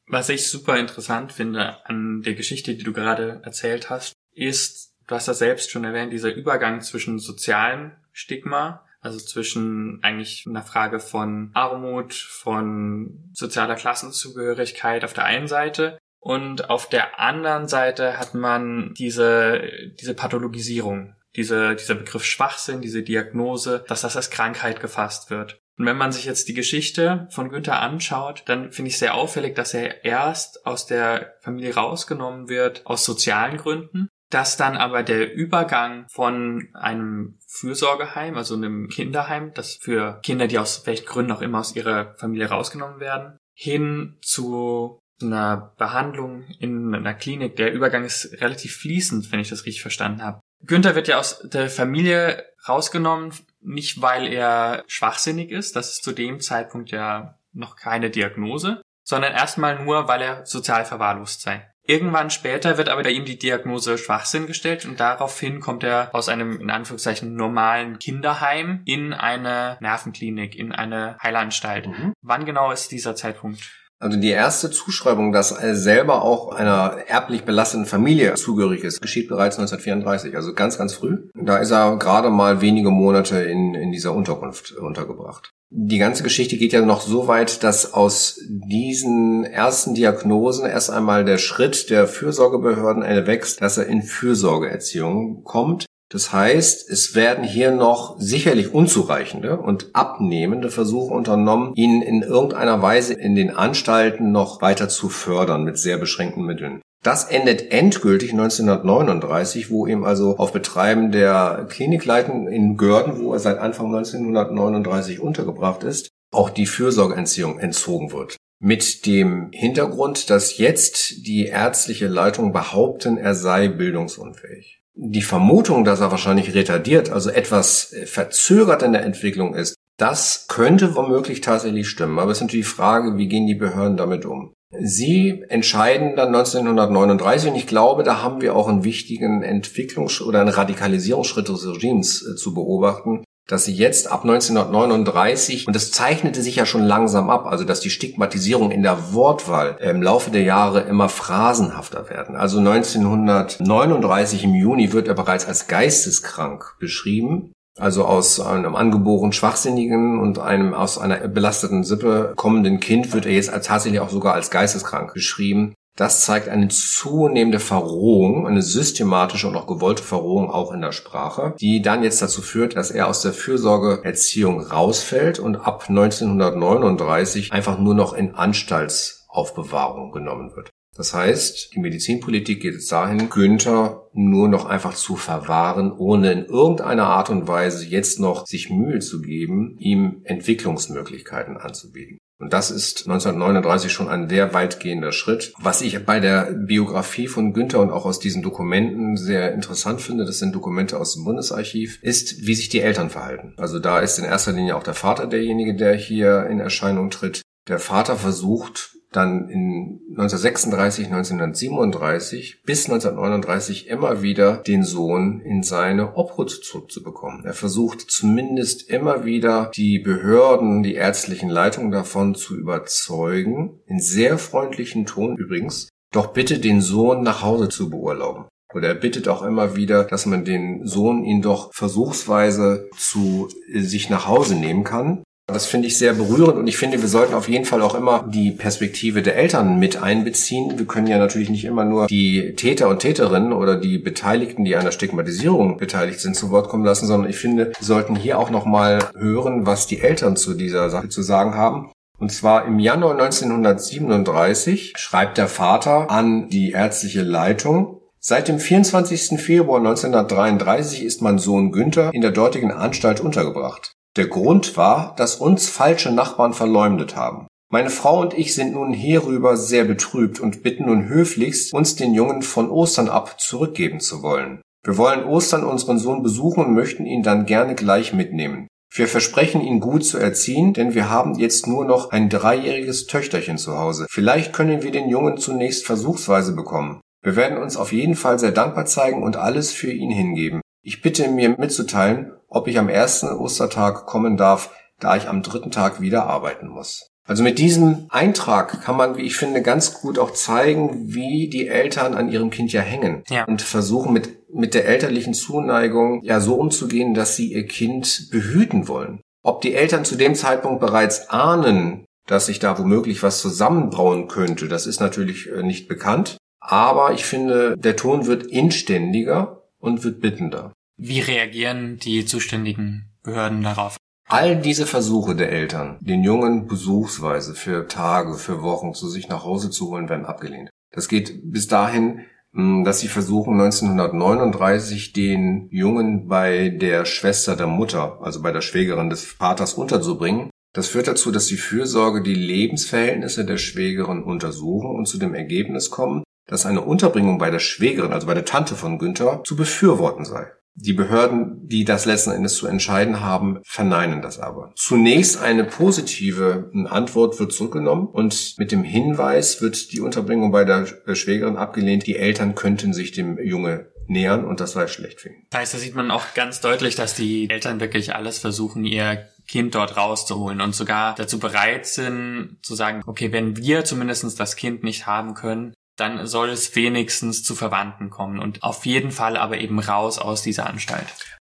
Was 0.06 0.29
ich 0.29 0.49
super 0.49 0.79
interessant 0.79 1.32
finde 1.32 1.87
an 1.87 2.23
der 2.23 2.35
Geschichte, 2.35 2.75
die 2.75 2.85
du 2.85 2.93
gerade 2.93 3.41
erzählt 3.44 3.91
hast, 3.91 4.15
ist, 4.35 4.94
du 5.06 5.15
hast 5.15 5.29
das 5.29 5.38
selbst 5.38 5.70
schon 5.70 5.85
erwähnt, 5.85 6.12
dieser 6.12 6.35
Übergang 6.35 6.81
zwischen 6.81 7.19
sozialem 7.19 7.93
Stigma, 8.12 8.85
also 9.03 9.19
zwischen 9.19 9.99
eigentlich 10.03 10.47
einer 10.49 10.63
Frage 10.63 11.01
von 11.01 11.51
Armut, 11.53 12.15
von 12.15 13.31
sozialer 13.33 13.75
Klassenzugehörigkeit 13.75 15.05
auf 15.05 15.13
der 15.13 15.25
einen 15.25 15.49
Seite 15.49 15.99
und 16.23 16.71
auf 16.71 16.89
der 16.89 17.19
anderen 17.19 17.67
Seite 17.67 18.17
hat 18.17 18.35
man 18.35 18.95
diese, 18.95 19.61
diese 20.01 20.15
Pathologisierung, 20.15 21.17
diese, 21.35 21.75
dieser 21.75 21.97
Begriff 21.97 22.25
Schwachsinn, 22.25 22.81
diese 22.81 23.03
Diagnose, 23.03 23.85
dass 23.89 24.03
das 24.03 24.17
als 24.17 24.31
Krankheit 24.31 24.81
gefasst 24.81 25.31
wird. 25.31 25.59
Und 25.79 25.87
wenn 25.87 25.97
man 25.97 26.13
sich 26.13 26.25
jetzt 26.25 26.47
die 26.47 26.55
Geschichte 26.55 27.27
von 27.31 27.49
Günther 27.49 27.81
anschaut, 27.81 28.45
dann 28.47 28.71
finde 28.71 28.91
ich 28.91 28.99
sehr 28.99 29.15
auffällig, 29.15 29.57
dass 29.57 29.75
er 29.75 30.05
erst 30.05 30.65
aus 30.65 30.87
der 30.87 31.35
Familie 31.41 31.75
rausgenommen 31.75 32.49
wird 32.49 32.87
aus 32.87 33.05
sozialen 33.05 33.57
Gründen, 33.57 34.09
dass 34.32 34.56
dann 34.56 34.79
aber 34.79 35.02
der 35.02 35.34
Übergang 35.34 36.06
von 36.08 36.69
einem 36.73 37.38
Fürsorgeheim, 37.46 38.38
also 38.38 38.55
einem 38.55 38.88
Kinderheim, 38.88 39.52
das 39.52 39.75
für 39.75 40.20
Kinder, 40.23 40.46
die 40.46 40.58
aus 40.58 40.87
welchen 40.87 41.05
Gründen 41.05 41.32
auch 41.32 41.43
immer 41.43 41.61
aus 41.61 41.76
ihrer 41.76 42.14
Familie 42.17 42.49
rausgenommen 42.49 42.99
werden, 42.99 43.37
hin 43.52 44.17
zu 44.23 44.99
einer 45.20 45.75
Behandlung 45.76 46.44
in 46.58 46.94
einer 46.94 47.12
Klinik. 47.12 47.56
Der 47.56 47.75
Übergang 47.75 48.05
ist 48.05 48.40
relativ 48.40 48.76
fließend, 48.76 49.31
wenn 49.31 49.40
ich 49.40 49.50
das 49.50 49.67
richtig 49.67 49.82
verstanden 49.82 50.23
habe. 50.23 50.40
Günther 50.64 50.94
wird 50.94 51.08
ja 51.08 51.19
aus 51.19 51.40
der 51.44 51.69
Familie 51.69 52.43
rausgenommen, 52.67 53.34
nicht 53.61 54.00
weil 54.00 54.32
er 54.32 54.82
schwachsinnig 54.87 55.50
ist, 55.50 55.76
das 55.76 55.93
ist 55.93 56.05
zu 56.05 56.12
dem 56.12 56.40
Zeitpunkt 56.40 56.90
ja 56.90 57.38
noch 57.52 57.76
keine 57.76 58.08
Diagnose, 58.08 58.81
sondern 59.05 59.32
erstmal 59.32 59.84
nur, 59.84 60.08
weil 60.08 60.23
er 60.23 60.46
sozial 60.46 60.87
verwahrlost 60.87 61.43
sei. 61.43 61.69
Irgendwann 61.84 62.31
später 62.31 62.79
wird 62.79 62.88
aber 62.88 63.02
bei 63.02 63.11
ihm 63.11 63.25
die 63.25 63.38
Diagnose 63.38 63.99
Schwachsinn 63.99 64.46
gestellt 64.46 64.84
und 64.87 65.00
daraufhin 65.00 65.61
kommt 65.61 65.82
er 65.82 66.11
aus 66.14 66.29
einem 66.29 66.61
in 66.61 66.70
Anführungszeichen 66.70 67.34
normalen 67.34 67.99
Kinderheim 67.99 68.82
in 68.84 69.12
eine 69.12 69.79
Nervenklinik, 69.81 70.55
in 70.55 70.73
eine 70.73 71.17
Heilanstalt. 71.23 71.88
Mhm. 71.88 72.12
Wann 72.23 72.46
genau 72.46 72.70
ist 72.70 72.93
dieser 72.93 73.17
Zeitpunkt? 73.17 73.82
Also 74.03 74.19
die 74.19 74.31
erste 74.31 74.69
Zuschreibung, 74.72 75.31
dass 75.31 75.53
er 75.53 75.77
selber 75.77 76.22
auch 76.22 76.53
einer 76.53 76.96
erblich 77.06 77.44
belasteten 77.44 77.86
Familie 77.86 78.34
zugehörig 78.34 78.82
ist, 78.82 79.01
geschieht 79.01 79.29
bereits 79.29 79.58
1934, 79.58 80.34
also 80.34 80.55
ganz, 80.55 80.77
ganz 80.77 80.94
früh. 80.94 81.29
Da 81.34 81.58
ist 81.58 81.70
er 81.70 81.96
gerade 81.98 82.31
mal 82.31 82.60
wenige 82.60 82.91
Monate 82.91 83.43
in, 83.43 83.77
in 83.77 83.93
dieser 83.93 84.12
Unterkunft 84.12 84.72
untergebracht. 84.72 85.52
Die 85.74 85.96
ganze 85.96 86.22
Geschichte 86.22 86.58
geht 86.58 86.74
ja 86.74 86.82
noch 86.82 87.00
so 87.00 87.29
weit, 87.29 87.62
dass 87.62 87.94
aus 87.94 88.38
diesen 88.46 89.44
ersten 89.44 89.94
Diagnosen 89.94 90.67
erst 90.67 90.91
einmal 90.91 91.24
der 91.24 91.38
Schritt 91.38 91.88
der 91.88 92.06
Fürsorgebehörden 92.06 93.02
erwächst, 93.02 93.62
dass 93.62 93.79
er 93.79 93.86
in 93.86 94.02
Fürsorgeerziehung 94.02 95.44
kommt. 95.44 95.86
Das 96.10 96.31
heißt, 96.31 96.91
es 96.91 97.14
werden 97.14 97.43
hier 97.43 97.70
noch 97.70 98.20
sicherlich 98.20 98.74
unzureichende 98.74 99.58
und 99.58 99.94
abnehmende 99.94 100.70
Versuche 100.70 101.14
unternommen, 101.14 101.72
ihn 101.74 102.02
in 102.02 102.20
irgendeiner 102.20 102.82
Weise 102.82 103.14
in 103.14 103.34
den 103.34 103.48
Anstalten 103.48 104.31
noch 104.31 104.60
weiter 104.60 104.91
zu 104.91 105.08
fördern 105.08 105.64
mit 105.64 105.79
sehr 105.79 105.96
beschränkten 105.96 106.44
Mitteln. 106.44 106.82
Das 107.03 107.25
endet 107.25 107.73
endgültig 107.73 108.31
1939, 108.31 109.71
wo 109.71 109.87
ihm 109.87 110.05
also 110.05 110.37
auf 110.37 110.53
Betreiben 110.53 111.11
der 111.11 111.67
Klinikleiten 111.69 112.47
in 112.47 112.77
Görden, 112.77 113.21
wo 113.21 113.32
er 113.32 113.41
seit 113.41 113.59
Anfang 113.59 113.87
1939 113.87 115.21
untergebracht 115.21 115.82
ist, 115.82 116.11
auch 116.32 116.51
die 116.51 116.67
Fürsorgeentziehung 116.67 117.59
entzogen 117.59 118.13
wird. 118.13 118.37
Mit 118.61 119.06
dem 119.06 119.51
Hintergrund, 119.53 120.31
dass 120.31 120.59
jetzt 120.59 121.27
die 121.27 121.47
ärztliche 121.47 122.06
Leitung 122.06 122.53
behaupten, 122.53 123.19
er 123.19 123.35
sei 123.35 123.69
bildungsunfähig 123.69 124.82
die 124.94 125.23
Vermutung, 125.23 125.85
dass 125.85 126.01
er 126.01 126.11
wahrscheinlich 126.11 126.55
retardiert, 126.55 127.11
also 127.11 127.31
etwas 127.31 127.94
verzögert 128.05 128.82
in 128.82 128.93
der 128.93 129.05
Entwicklung 129.05 129.55
ist, 129.55 129.75
das 129.99 130.47
könnte 130.49 130.94
womöglich 130.97 131.41
tatsächlich 131.41 131.89
stimmen. 131.89 132.19
Aber 132.19 132.31
es 132.31 132.39
ist 132.39 132.43
natürlich 132.43 132.67
die 132.67 132.73
Frage, 132.73 133.17
wie 133.17 133.29
gehen 133.29 133.47
die 133.47 133.55
Behörden 133.55 133.97
damit 133.97 134.25
um? 134.25 134.53
Sie 134.79 135.44
entscheiden 135.48 136.17
dann 136.17 136.29
1939 136.29 137.50
und 137.50 137.56
ich 137.56 137.67
glaube, 137.67 138.02
da 138.05 138.22
haben 138.22 138.41
wir 138.41 138.56
auch 138.56 138.69
einen 138.69 138.84
wichtigen 138.84 139.44
Entwicklungs- 139.44 140.22
oder 140.22 140.41
einen 140.41 140.48
Radikalisierungsschritt 140.48 141.48
des 141.48 141.67
Regimes 141.67 142.26
äh, 142.26 142.36
zu 142.36 142.55
beobachten, 142.55 143.24
dass 143.46 143.64
sie 143.67 143.74
jetzt 143.74 144.10
ab 144.10 144.22
1939, 144.22 145.67
und 145.67 145.76
das 145.76 145.91
zeichnete 145.91 146.41
sich 146.41 146.56
ja 146.56 146.64
schon 146.64 146.82
langsam 146.82 147.29
ab, 147.29 147.46
also 147.46 147.64
dass 147.64 147.81
die 147.81 147.91
Stigmatisierung 147.91 148.70
in 148.70 148.82
der 148.82 149.12
Wortwahl 149.12 149.76
im 149.81 150.02
Laufe 150.02 150.31
der 150.31 150.43
Jahre 150.43 150.81
immer 150.81 151.10
phrasenhafter 151.10 152.08
werden. 152.08 152.34
Also 152.34 152.58
1939 152.58 154.44
im 154.44 154.55
Juni 154.55 154.93
wird 154.93 155.06
er 155.06 155.14
bereits 155.14 155.46
als 155.46 155.67
geisteskrank 155.67 156.76
beschrieben. 156.79 157.52
Also 157.79 158.05
aus 158.05 158.38
einem 158.38 158.74
angeboren 158.74 159.32
schwachsinnigen 159.32 160.20
und 160.20 160.38
einem 160.38 160.74
aus 160.74 160.98
einer 160.98 161.17
belasteten 161.29 161.84
Sippe 161.84 162.34
kommenden 162.36 162.81
Kind 162.81 163.12
wird 163.14 163.24
er 163.24 163.32
jetzt 163.32 163.50
tatsächlich 163.64 164.00
auch 164.00 164.10
sogar 164.10 164.34
als 164.34 164.50
geisteskrank 164.50 165.14
beschrieben. 165.14 165.74
Das 165.96 166.24
zeigt 166.24 166.48
eine 166.48 166.69
zunehmende 166.69 167.60
Verrohung, 167.60 168.46
eine 168.46 168.62
systematische 168.62 169.48
und 169.48 169.56
auch 169.56 169.67
gewollte 169.67 170.02
Verrohung 170.02 170.50
auch 170.50 170.72
in 170.72 170.81
der 170.81 170.93
Sprache, 170.93 171.55
die 171.60 171.82
dann 171.82 172.02
jetzt 172.02 172.22
dazu 172.22 172.41
führt, 172.41 172.76
dass 172.76 172.91
er 172.91 173.08
aus 173.08 173.20
der 173.20 173.34
Fürsorgeerziehung 173.34 174.60
rausfällt 174.60 175.38
und 175.38 175.56
ab 175.56 175.86
1939 175.88 177.52
einfach 177.52 177.79
nur 177.79 177.94
noch 177.94 178.14
in 178.14 178.34
Anstaltsaufbewahrung 178.34 180.12
genommen 180.12 180.56
wird. 180.56 180.70
Das 180.96 181.15
heißt, 181.15 181.75
die 181.75 181.81
Medizinpolitik 181.81 182.61
geht 182.61 182.75
es 182.75 182.87
dahin, 182.87 183.31
Günther 183.31 184.08
nur 184.13 184.49
noch 184.49 184.67
einfach 184.67 184.94
zu 184.94 185.17
verwahren, 185.17 185.91
ohne 185.91 186.32
in 186.32 186.44
irgendeiner 186.44 187.06
Art 187.06 187.31
und 187.31 187.49
Weise 187.49 187.87
jetzt 187.87 188.20
noch 188.20 188.46
sich 188.46 188.69
Mühe 188.69 188.99
zu 188.99 189.22
geben, 189.22 189.77
ihm 189.79 190.20
Entwicklungsmöglichkeiten 190.25 191.56
anzubieten. 191.56 192.19
Und 192.39 192.53
das 192.53 192.72
ist 192.72 193.06
1939 193.06 193.93
schon 193.93 194.08
ein 194.08 194.29
sehr 194.29 194.53
weitgehender 194.53 195.13
Schritt. 195.13 195.55
Was 195.61 195.81
ich 195.81 196.05
bei 196.05 196.19
der 196.19 196.53
Biografie 196.53 197.29
von 197.29 197.53
Günther 197.53 197.79
und 197.81 197.93
auch 197.93 198.05
aus 198.05 198.19
diesen 198.19 198.43
Dokumenten 198.43 199.17
sehr 199.17 199.55
interessant 199.55 200.01
finde, 200.01 200.25
das 200.25 200.41
sind 200.41 200.53
Dokumente 200.53 200.99
aus 200.99 201.15
dem 201.15 201.25
Bundesarchiv, 201.25 202.01
ist, 202.03 202.44
wie 202.44 202.56
sich 202.56 202.69
die 202.69 202.81
Eltern 202.81 203.11
verhalten. 203.11 203.55
Also 203.58 203.79
da 203.79 204.01
ist 204.01 204.19
in 204.19 204.25
erster 204.25 204.53
Linie 204.53 204.77
auch 204.77 204.82
der 204.82 204.94
Vater 204.94 205.29
derjenige, 205.29 205.77
der 205.77 205.94
hier 205.94 206.46
in 206.46 206.58
Erscheinung 206.58 207.11
tritt. 207.11 207.43
Der 207.69 207.79
Vater 207.79 208.17
versucht 208.17 208.96
dann 209.13 209.49
in 209.49 210.01
1936, 210.11 211.07
1937 211.07 212.63
bis 212.65 212.87
1939 212.87 213.89
immer 213.89 214.23
wieder 214.23 214.57
den 214.59 214.85
Sohn 214.85 215.41
in 215.41 215.63
seine 215.63 216.17
Obhut 216.17 216.51
zurückzubekommen. 216.51 217.45
Er 217.45 217.55
versucht 217.55 218.01
zumindest 218.11 218.89
immer 218.91 219.25
wieder 219.25 219.71
die 219.75 219.99
Behörden, 219.99 220.83
die 220.83 220.95
ärztlichen 220.95 221.51
Leitungen 221.51 221.91
davon 221.91 222.35
zu 222.35 222.57
überzeugen, 222.57 223.81
in 223.87 224.01
sehr 224.01 224.39
freundlichen 224.39 225.07
Ton 225.07 225.37
übrigens, 225.37 225.89
doch 226.13 226.33
bitte 226.33 226.59
den 226.59 226.81
Sohn 226.81 227.23
nach 227.23 227.43
Hause 227.43 227.69
zu 227.69 227.91
beurlauben. 227.91 228.45
Oder 228.75 228.89
er 228.89 228.95
bittet 228.95 229.29
auch 229.29 229.43
immer 229.43 229.77
wieder, 229.77 230.05
dass 230.05 230.27
man 230.27 230.45
den 230.45 230.87
Sohn 230.87 231.25
ihn 231.25 231.43
doch 231.43 231.73
versuchsweise 231.75 232.89
zu 232.97 233.49
sich 233.73 234.09
nach 234.11 234.27
Hause 234.27 234.55
nehmen 234.55 234.85
kann. 234.85 235.23
Das 235.49 235.67
finde 235.67 235.89
ich 235.89 235.99
sehr 235.99 236.15
berührend 236.15 236.56
und 236.56 236.67
ich 236.69 236.77
finde, 236.77 237.03
wir 237.03 237.08
sollten 237.08 237.34
auf 237.34 237.49
jeden 237.49 237.65
Fall 237.65 237.82
auch 237.82 237.96
immer 237.96 238.25
die 238.29 238.53
Perspektive 238.53 239.22
der 239.22 239.37
Eltern 239.37 239.79
mit 239.79 240.01
einbeziehen. 240.01 240.79
Wir 240.79 240.87
können 240.87 241.08
ja 241.08 241.19
natürlich 241.19 241.51
nicht 241.51 241.65
immer 241.65 241.84
nur 241.84 242.06
die 242.06 242.55
Täter 242.55 242.89
und 242.89 243.01
Täterinnen 243.01 243.53
oder 243.53 243.77
die 243.77 243.99
Beteiligten, 243.99 244.65
die 244.65 244.77
an 244.77 244.84
der 244.84 244.93
Stigmatisierung 244.93 245.79
beteiligt 245.79 246.20
sind, 246.20 246.37
zu 246.37 246.51
Wort 246.51 246.69
kommen 246.69 246.84
lassen, 246.84 247.06
sondern 247.06 247.29
ich 247.29 247.37
finde, 247.37 247.72
wir 247.77 247.87
sollten 247.87 248.15
hier 248.15 248.39
auch 248.39 248.51
nochmal 248.51 249.11
hören, 249.17 249.67
was 249.67 249.89
die 249.89 250.01
Eltern 250.01 250.37
zu 250.37 250.55
dieser 250.55 250.91
Sache 250.91 251.08
zu 251.08 251.22
sagen 251.22 251.55
haben. 251.55 251.91
Und 252.19 252.31
zwar 252.31 252.65
im 252.67 252.79
Januar 252.79 253.19
1937 253.19 254.93
schreibt 254.96 255.39
der 255.39 255.49
Vater 255.49 256.08
an 256.08 256.49
die 256.49 256.70
ärztliche 256.70 257.22
Leitung, 257.22 257.99
Seit 258.25 258.46
dem 258.46 258.61
24. 258.61 259.41
Februar 259.41 259.81
1933 259.81 261.03
ist 261.03 261.22
mein 261.22 261.41
Sohn 261.41 261.72
Günther 261.72 262.15
in 262.15 262.20
der 262.20 262.31
dortigen 262.31 262.70
Anstalt 262.70 263.19
untergebracht. 263.19 263.96
Der 264.17 264.27
Grund 264.27 264.77
war, 264.77 265.15
dass 265.17 265.37
uns 265.37 265.69
falsche 265.69 266.13
Nachbarn 266.13 266.53
verleumdet 266.53 267.17
haben. 267.17 267.47
Meine 267.71 267.89
Frau 267.89 268.21
und 268.21 268.35
ich 268.35 268.55
sind 268.55 268.75
nun 268.75 268.93
hierüber 268.93 269.57
sehr 269.57 269.85
betrübt 269.85 270.41
und 270.41 270.63
bitten 270.63 270.85
nun 270.85 271.09
höflichst, 271.09 271.73
uns 271.73 271.97
den 271.97 272.13
Jungen 272.13 272.43
von 272.43 272.71
Ostern 272.71 273.09
ab 273.09 273.41
zurückgeben 273.41 274.01
zu 274.01 274.23
wollen. 274.23 274.61
Wir 274.85 274.99
wollen 274.99 275.25
Ostern 275.25 275.65
unseren 275.65 275.99
Sohn 275.99 276.23
besuchen 276.23 276.67
und 276.67 276.75
möchten 276.75 277.07
ihn 277.07 277.23
dann 277.23 277.47
gerne 277.47 277.75
gleich 277.75 278.13
mitnehmen. 278.13 278.67
Wir 278.95 279.09
versprechen 279.09 279.63
ihn 279.63 279.81
gut 279.81 280.05
zu 280.05 280.19
erziehen, 280.19 280.75
denn 280.75 280.95
wir 280.95 281.09
haben 281.09 281.39
jetzt 281.39 281.67
nur 281.67 281.87
noch 281.87 282.11
ein 282.11 282.29
dreijähriges 282.29 283.07
Töchterchen 283.07 283.57
zu 283.57 283.79
Hause. 283.79 284.07
Vielleicht 284.11 284.53
können 284.53 284.83
wir 284.83 284.91
den 284.91 285.09
Jungen 285.09 285.39
zunächst 285.39 285.87
versuchsweise 285.87 286.55
bekommen. 286.55 287.01
Wir 287.23 287.37
werden 287.37 287.57
uns 287.57 287.79
auf 287.79 287.93
jeden 287.93 288.17
Fall 288.17 288.39
sehr 288.39 288.53
dankbar 288.53 288.85
zeigen 288.85 289.23
und 289.23 289.37
alles 289.37 289.73
für 289.73 289.93
ihn 289.93 290.11
hingeben. 290.11 290.61
Ich 290.84 291.01
bitte 291.01 291.29
mir 291.29 291.56
mitzuteilen, 291.58 292.32
ob 292.48 292.67
ich 292.67 292.77
am 292.77 292.89
ersten 292.89 293.29
Ostertag 293.29 294.06
kommen 294.06 294.36
darf, 294.36 294.70
da 294.98 295.17
ich 295.17 295.29
am 295.29 295.43
dritten 295.43 295.70
Tag 295.70 296.01
wieder 296.01 296.27
arbeiten 296.27 296.67
muss. 296.67 297.08
Also 297.24 297.44
mit 297.44 297.60
diesem 297.60 298.06
Eintrag 298.08 298.82
kann 298.82 298.96
man, 298.96 299.17
wie 299.17 299.22
ich 299.22 299.36
finde, 299.36 299.62
ganz 299.62 300.01
gut 300.01 300.19
auch 300.19 300.32
zeigen, 300.32 301.15
wie 301.15 301.48
die 301.48 301.69
Eltern 301.69 302.15
an 302.15 302.29
ihrem 302.29 302.51
Kind 302.51 302.72
ja 302.72 302.81
hängen 302.81 303.22
ja. 303.29 303.44
und 303.44 303.62
versuchen 303.62 304.12
mit, 304.12 304.53
mit 304.53 304.74
der 304.74 304.86
elterlichen 304.86 305.34
Zuneigung 305.34 306.20
ja 306.24 306.41
so 306.41 306.56
umzugehen, 306.56 307.15
dass 307.15 307.36
sie 307.36 307.53
ihr 307.53 307.67
Kind 307.67 308.29
behüten 308.32 308.89
wollen. 308.89 309.20
Ob 309.44 309.60
die 309.60 309.74
Eltern 309.74 310.05
zu 310.05 310.17
dem 310.17 310.34
Zeitpunkt 310.34 310.81
bereits 310.81 311.31
ahnen, 311.31 312.06
dass 312.27 312.46
sich 312.46 312.58
da 312.58 312.77
womöglich 312.77 313.22
was 313.22 313.41
zusammenbrauen 313.41 314.27
könnte, 314.27 314.67
das 314.67 314.86
ist 314.86 315.01
natürlich 315.01 315.48
äh, 315.48 315.62
nicht 315.62 315.86
bekannt. 315.86 316.39
Aber 316.60 317.12
ich 317.12 317.24
finde, 317.24 317.77
der 317.77 317.96
Ton 317.96 318.27
wird 318.27 318.46
inständiger 318.46 319.62
und 319.82 320.05
wird 320.05 320.20
bittender. 320.20 320.72
Wie 320.96 321.20
reagieren 321.20 321.98
die 321.98 322.24
zuständigen 322.24 323.10
Behörden 323.22 323.62
darauf? 323.62 323.96
All 324.29 324.56
diese 324.56 324.86
Versuche 324.86 325.34
der 325.34 325.51
Eltern, 325.51 325.98
den 326.01 326.22
Jungen 326.22 326.67
besuchsweise 326.67 327.55
für 327.55 327.89
Tage, 327.89 328.34
für 328.34 328.62
Wochen 328.62 328.94
zu 328.94 329.08
sich 329.08 329.29
nach 329.29 329.44
Hause 329.44 329.70
zu 329.70 329.91
holen, 329.91 330.08
werden 330.08 330.24
abgelehnt. 330.24 330.70
Das 330.93 331.08
geht 331.08 331.51
bis 331.51 331.67
dahin, 331.67 332.20
hm, 332.55 332.84
dass 332.84 333.01
sie 333.01 333.08
versuchen 333.08 333.60
1939 333.60 335.12
den 335.12 335.69
Jungen 335.70 336.29
bei 336.29 336.69
der 336.69 337.05
Schwester 337.05 337.56
der 337.56 337.67
Mutter, 337.67 338.19
also 338.22 338.41
bei 338.41 338.53
der 338.53 338.60
Schwägerin 338.60 339.10
des 339.10 339.24
Vaters 339.24 339.74
unterzubringen. 339.74 340.51
Das 340.72 340.89
führt 340.89 341.08
dazu, 341.08 341.31
dass 341.31 341.46
die 341.46 341.56
Fürsorge 341.56 342.22
die 342.22 342.34
Lebensverhältnisse 342.34 343.44
der 343.44 343.58
Schwägerin 343.58 344.22
untersuchen 344.22 344.94
und 344.94 345.06
zu 345.06 345.19
dem 345.19 345.34
Ergebnis 345.34 345.91
kommen, 345.91 346.22
dass 346.46 346.67
eine 346.67 346.82
Unterbringung 346.82 347.39
bei 347.39 347.51
der 347.51 347.58
Schwägerin, 347.58 348.13
also 348.13 348.27
bei 348.27 348.34
der 348.34 348.44
Tante 348.44 348.75
von 348.75 348.99
Günther, 348.99 349.43
zu 349.44 349.56
befürworten 349.56 350.25
sei. 350.25 350.46
Die 350.75 350.94
Behörden, 350.94 351.69
die 351.69 351.84
das 351.84 352.06
letzten 352.06 352.31
Endes 352.31 352.55
zu 352.55 352.67
entscheiden 352.67 353.20
haben, 353.20 353.61
verneinen 353.63 354.22
das 354.22 354.39
aber. 354.39 354.72
Zunächst 354.75 355.39
eine 355.39 355.65
positive 355.65 356.70
Antwort 356.89 357.39
wird 357.39 357.53
zurückgenommen 357.53 358.06
und 358.06 358.55
mit 358.56 358.72
dem 358.72 358.82
Hinweis 358.82 359.61
wird 359.61 359.93
die 359.93 360.01
Unterbringung 360.01 360.51
bei 360.51 360.65
der 360.65 360.87
Schwägerin 361.15 361.56
abgelehnt, 361.56 362.06
die 362.06 362.17
Eltern 362.17 362.55
könnten 362.55 362.94
sich 362.94 363.13
dem 363.13 363.39
Junge 363.39 363.93
nähern 364.06 364.44
und 364.44 364.61
das 364.61 364.72
sei 364.72 364.87
schlecht 364.89 365.20
für 365.20 365.29
ihn. 365.29 365.46
Das 365.51 365.61
heißt, 365.61 365.75
da 365.75 365.79
sieht 365.79 365.94
man 365.94 366.11
auch 366.11 366.34
ganz 366.34 366.61
deutlich, 366.61 366.94
dass 366.94 367.15
die 367.15 367.51
Eltern 367.51 367.79
wirklich 367.81 368.15
alles 368.15 368.39
versuchen, 368.39 368.84
ihr 368.84 369.29
Kind 369.49 369.75
dort 369.75 369.96
rauszuholen 369.96 370.61
und 370.61 370.75
sogar 370.75 371.15
dazu 371.17 371.39
bereit 371.39 371.87
sind 371.87 372.58
zu 372.63 372.75
sagen, 372.75 373.03
okay, 373.06 373.32
wenn 373.32 373.56
wir 373.56 373.84
zumindest 373.84 374.39
das 374.41 374.56
Kind 374.56 374.84
nicht 374.84 375.06
haben 375.06 375.34
können, 375.34 375.75
dann 376.03 376.27
soll 376.27 376.51
es 376.51 376.75
wenigstens 376.75 377.44
zu 377.44 377.55
Verwandten 377.55 378.11
kommen 378.11 378.41
und 378.41 378.63
auf 378.63 378.85
jeden 378.85 379.13
Fall 379.13 379.37
aber 379.37 379.59
eben 379.59 379.79
raus 379.79 380.19
aus 380.19 380.43
dieser 380.43 380.67
Anstalt. 380.67 381.06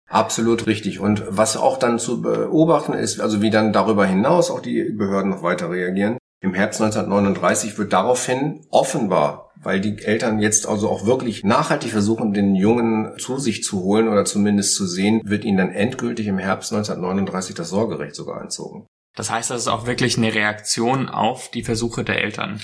Absolut 0.08 0.66
richtig. 0.66 1.00
Und 1.00 1.24
was 1.28 1.56
auch 1.56 1.78
dann 1.78 1.98
zu 1.98 2.22
beobachten 2.22 2.92
ist, 2.92 3.20
also 3.20 3.42
wie 3.42 3.50
dann 3.50 3.72
darüber 3.72 4.06
hinaus 4.06 4.50
auch 4.50 4.60
die 4.60 4.84
Behörden 4.84 5.30
noch 5.30 5.42
weiter 5.42 5.70
reagieren. 5.70 6.16
Im 6.40 6.54
Herbst 6.54 6.80
1939 6.80 7.76
wird 7.76 7.92
daraufhin 7.92 8.64
offenbar, 8.70 9.50
weil 9.60 9.80
die 9.80 9.98
Eltern 9.98 10.38
jetzt 10.38 10.68
also 10.68 10.88
auch 10.90 11.06
wirklich 11.06 11.42
nachhaltig 11.42 11.90
versuchen, 11.90 12.32
den 12.32 12.54
Jungen 12.54 13.18
zu 13.18 13.38
sich 13.38 13.64
zu 13.64 13.82
holen 13.82 14.06
oder 14.06 14.24
zumindest 14.24 14.76
zu 14.76 14.86
sehen, 14.86 15.22
wird 15.24 15.44
ihnen 15.44 15.58
dann 15.58 15.72
endgültig 15.72 16.28
im 16.28 16.38
Herbst 16.38 16.72
1939 16.72 17.56
das 17.56 17.70
Sorgerecht 17.70 18.14
sogar 18.14 18.40
entzogen. 18.40 18.86
Das 19.16 19.30
heißt, 19.30 19.50
das 19.50 19.62
ist 19.62 19.68
auch 19.68 19.86
wirklich 19.86 20.18
eine 20.18 20.32
Reaktion 20.34 21.08
auf 21.08 21.50
die 21.50 21.64
Versuche 21.64 22.04
der 22.04 22.22
Eltern. 22.22 22.60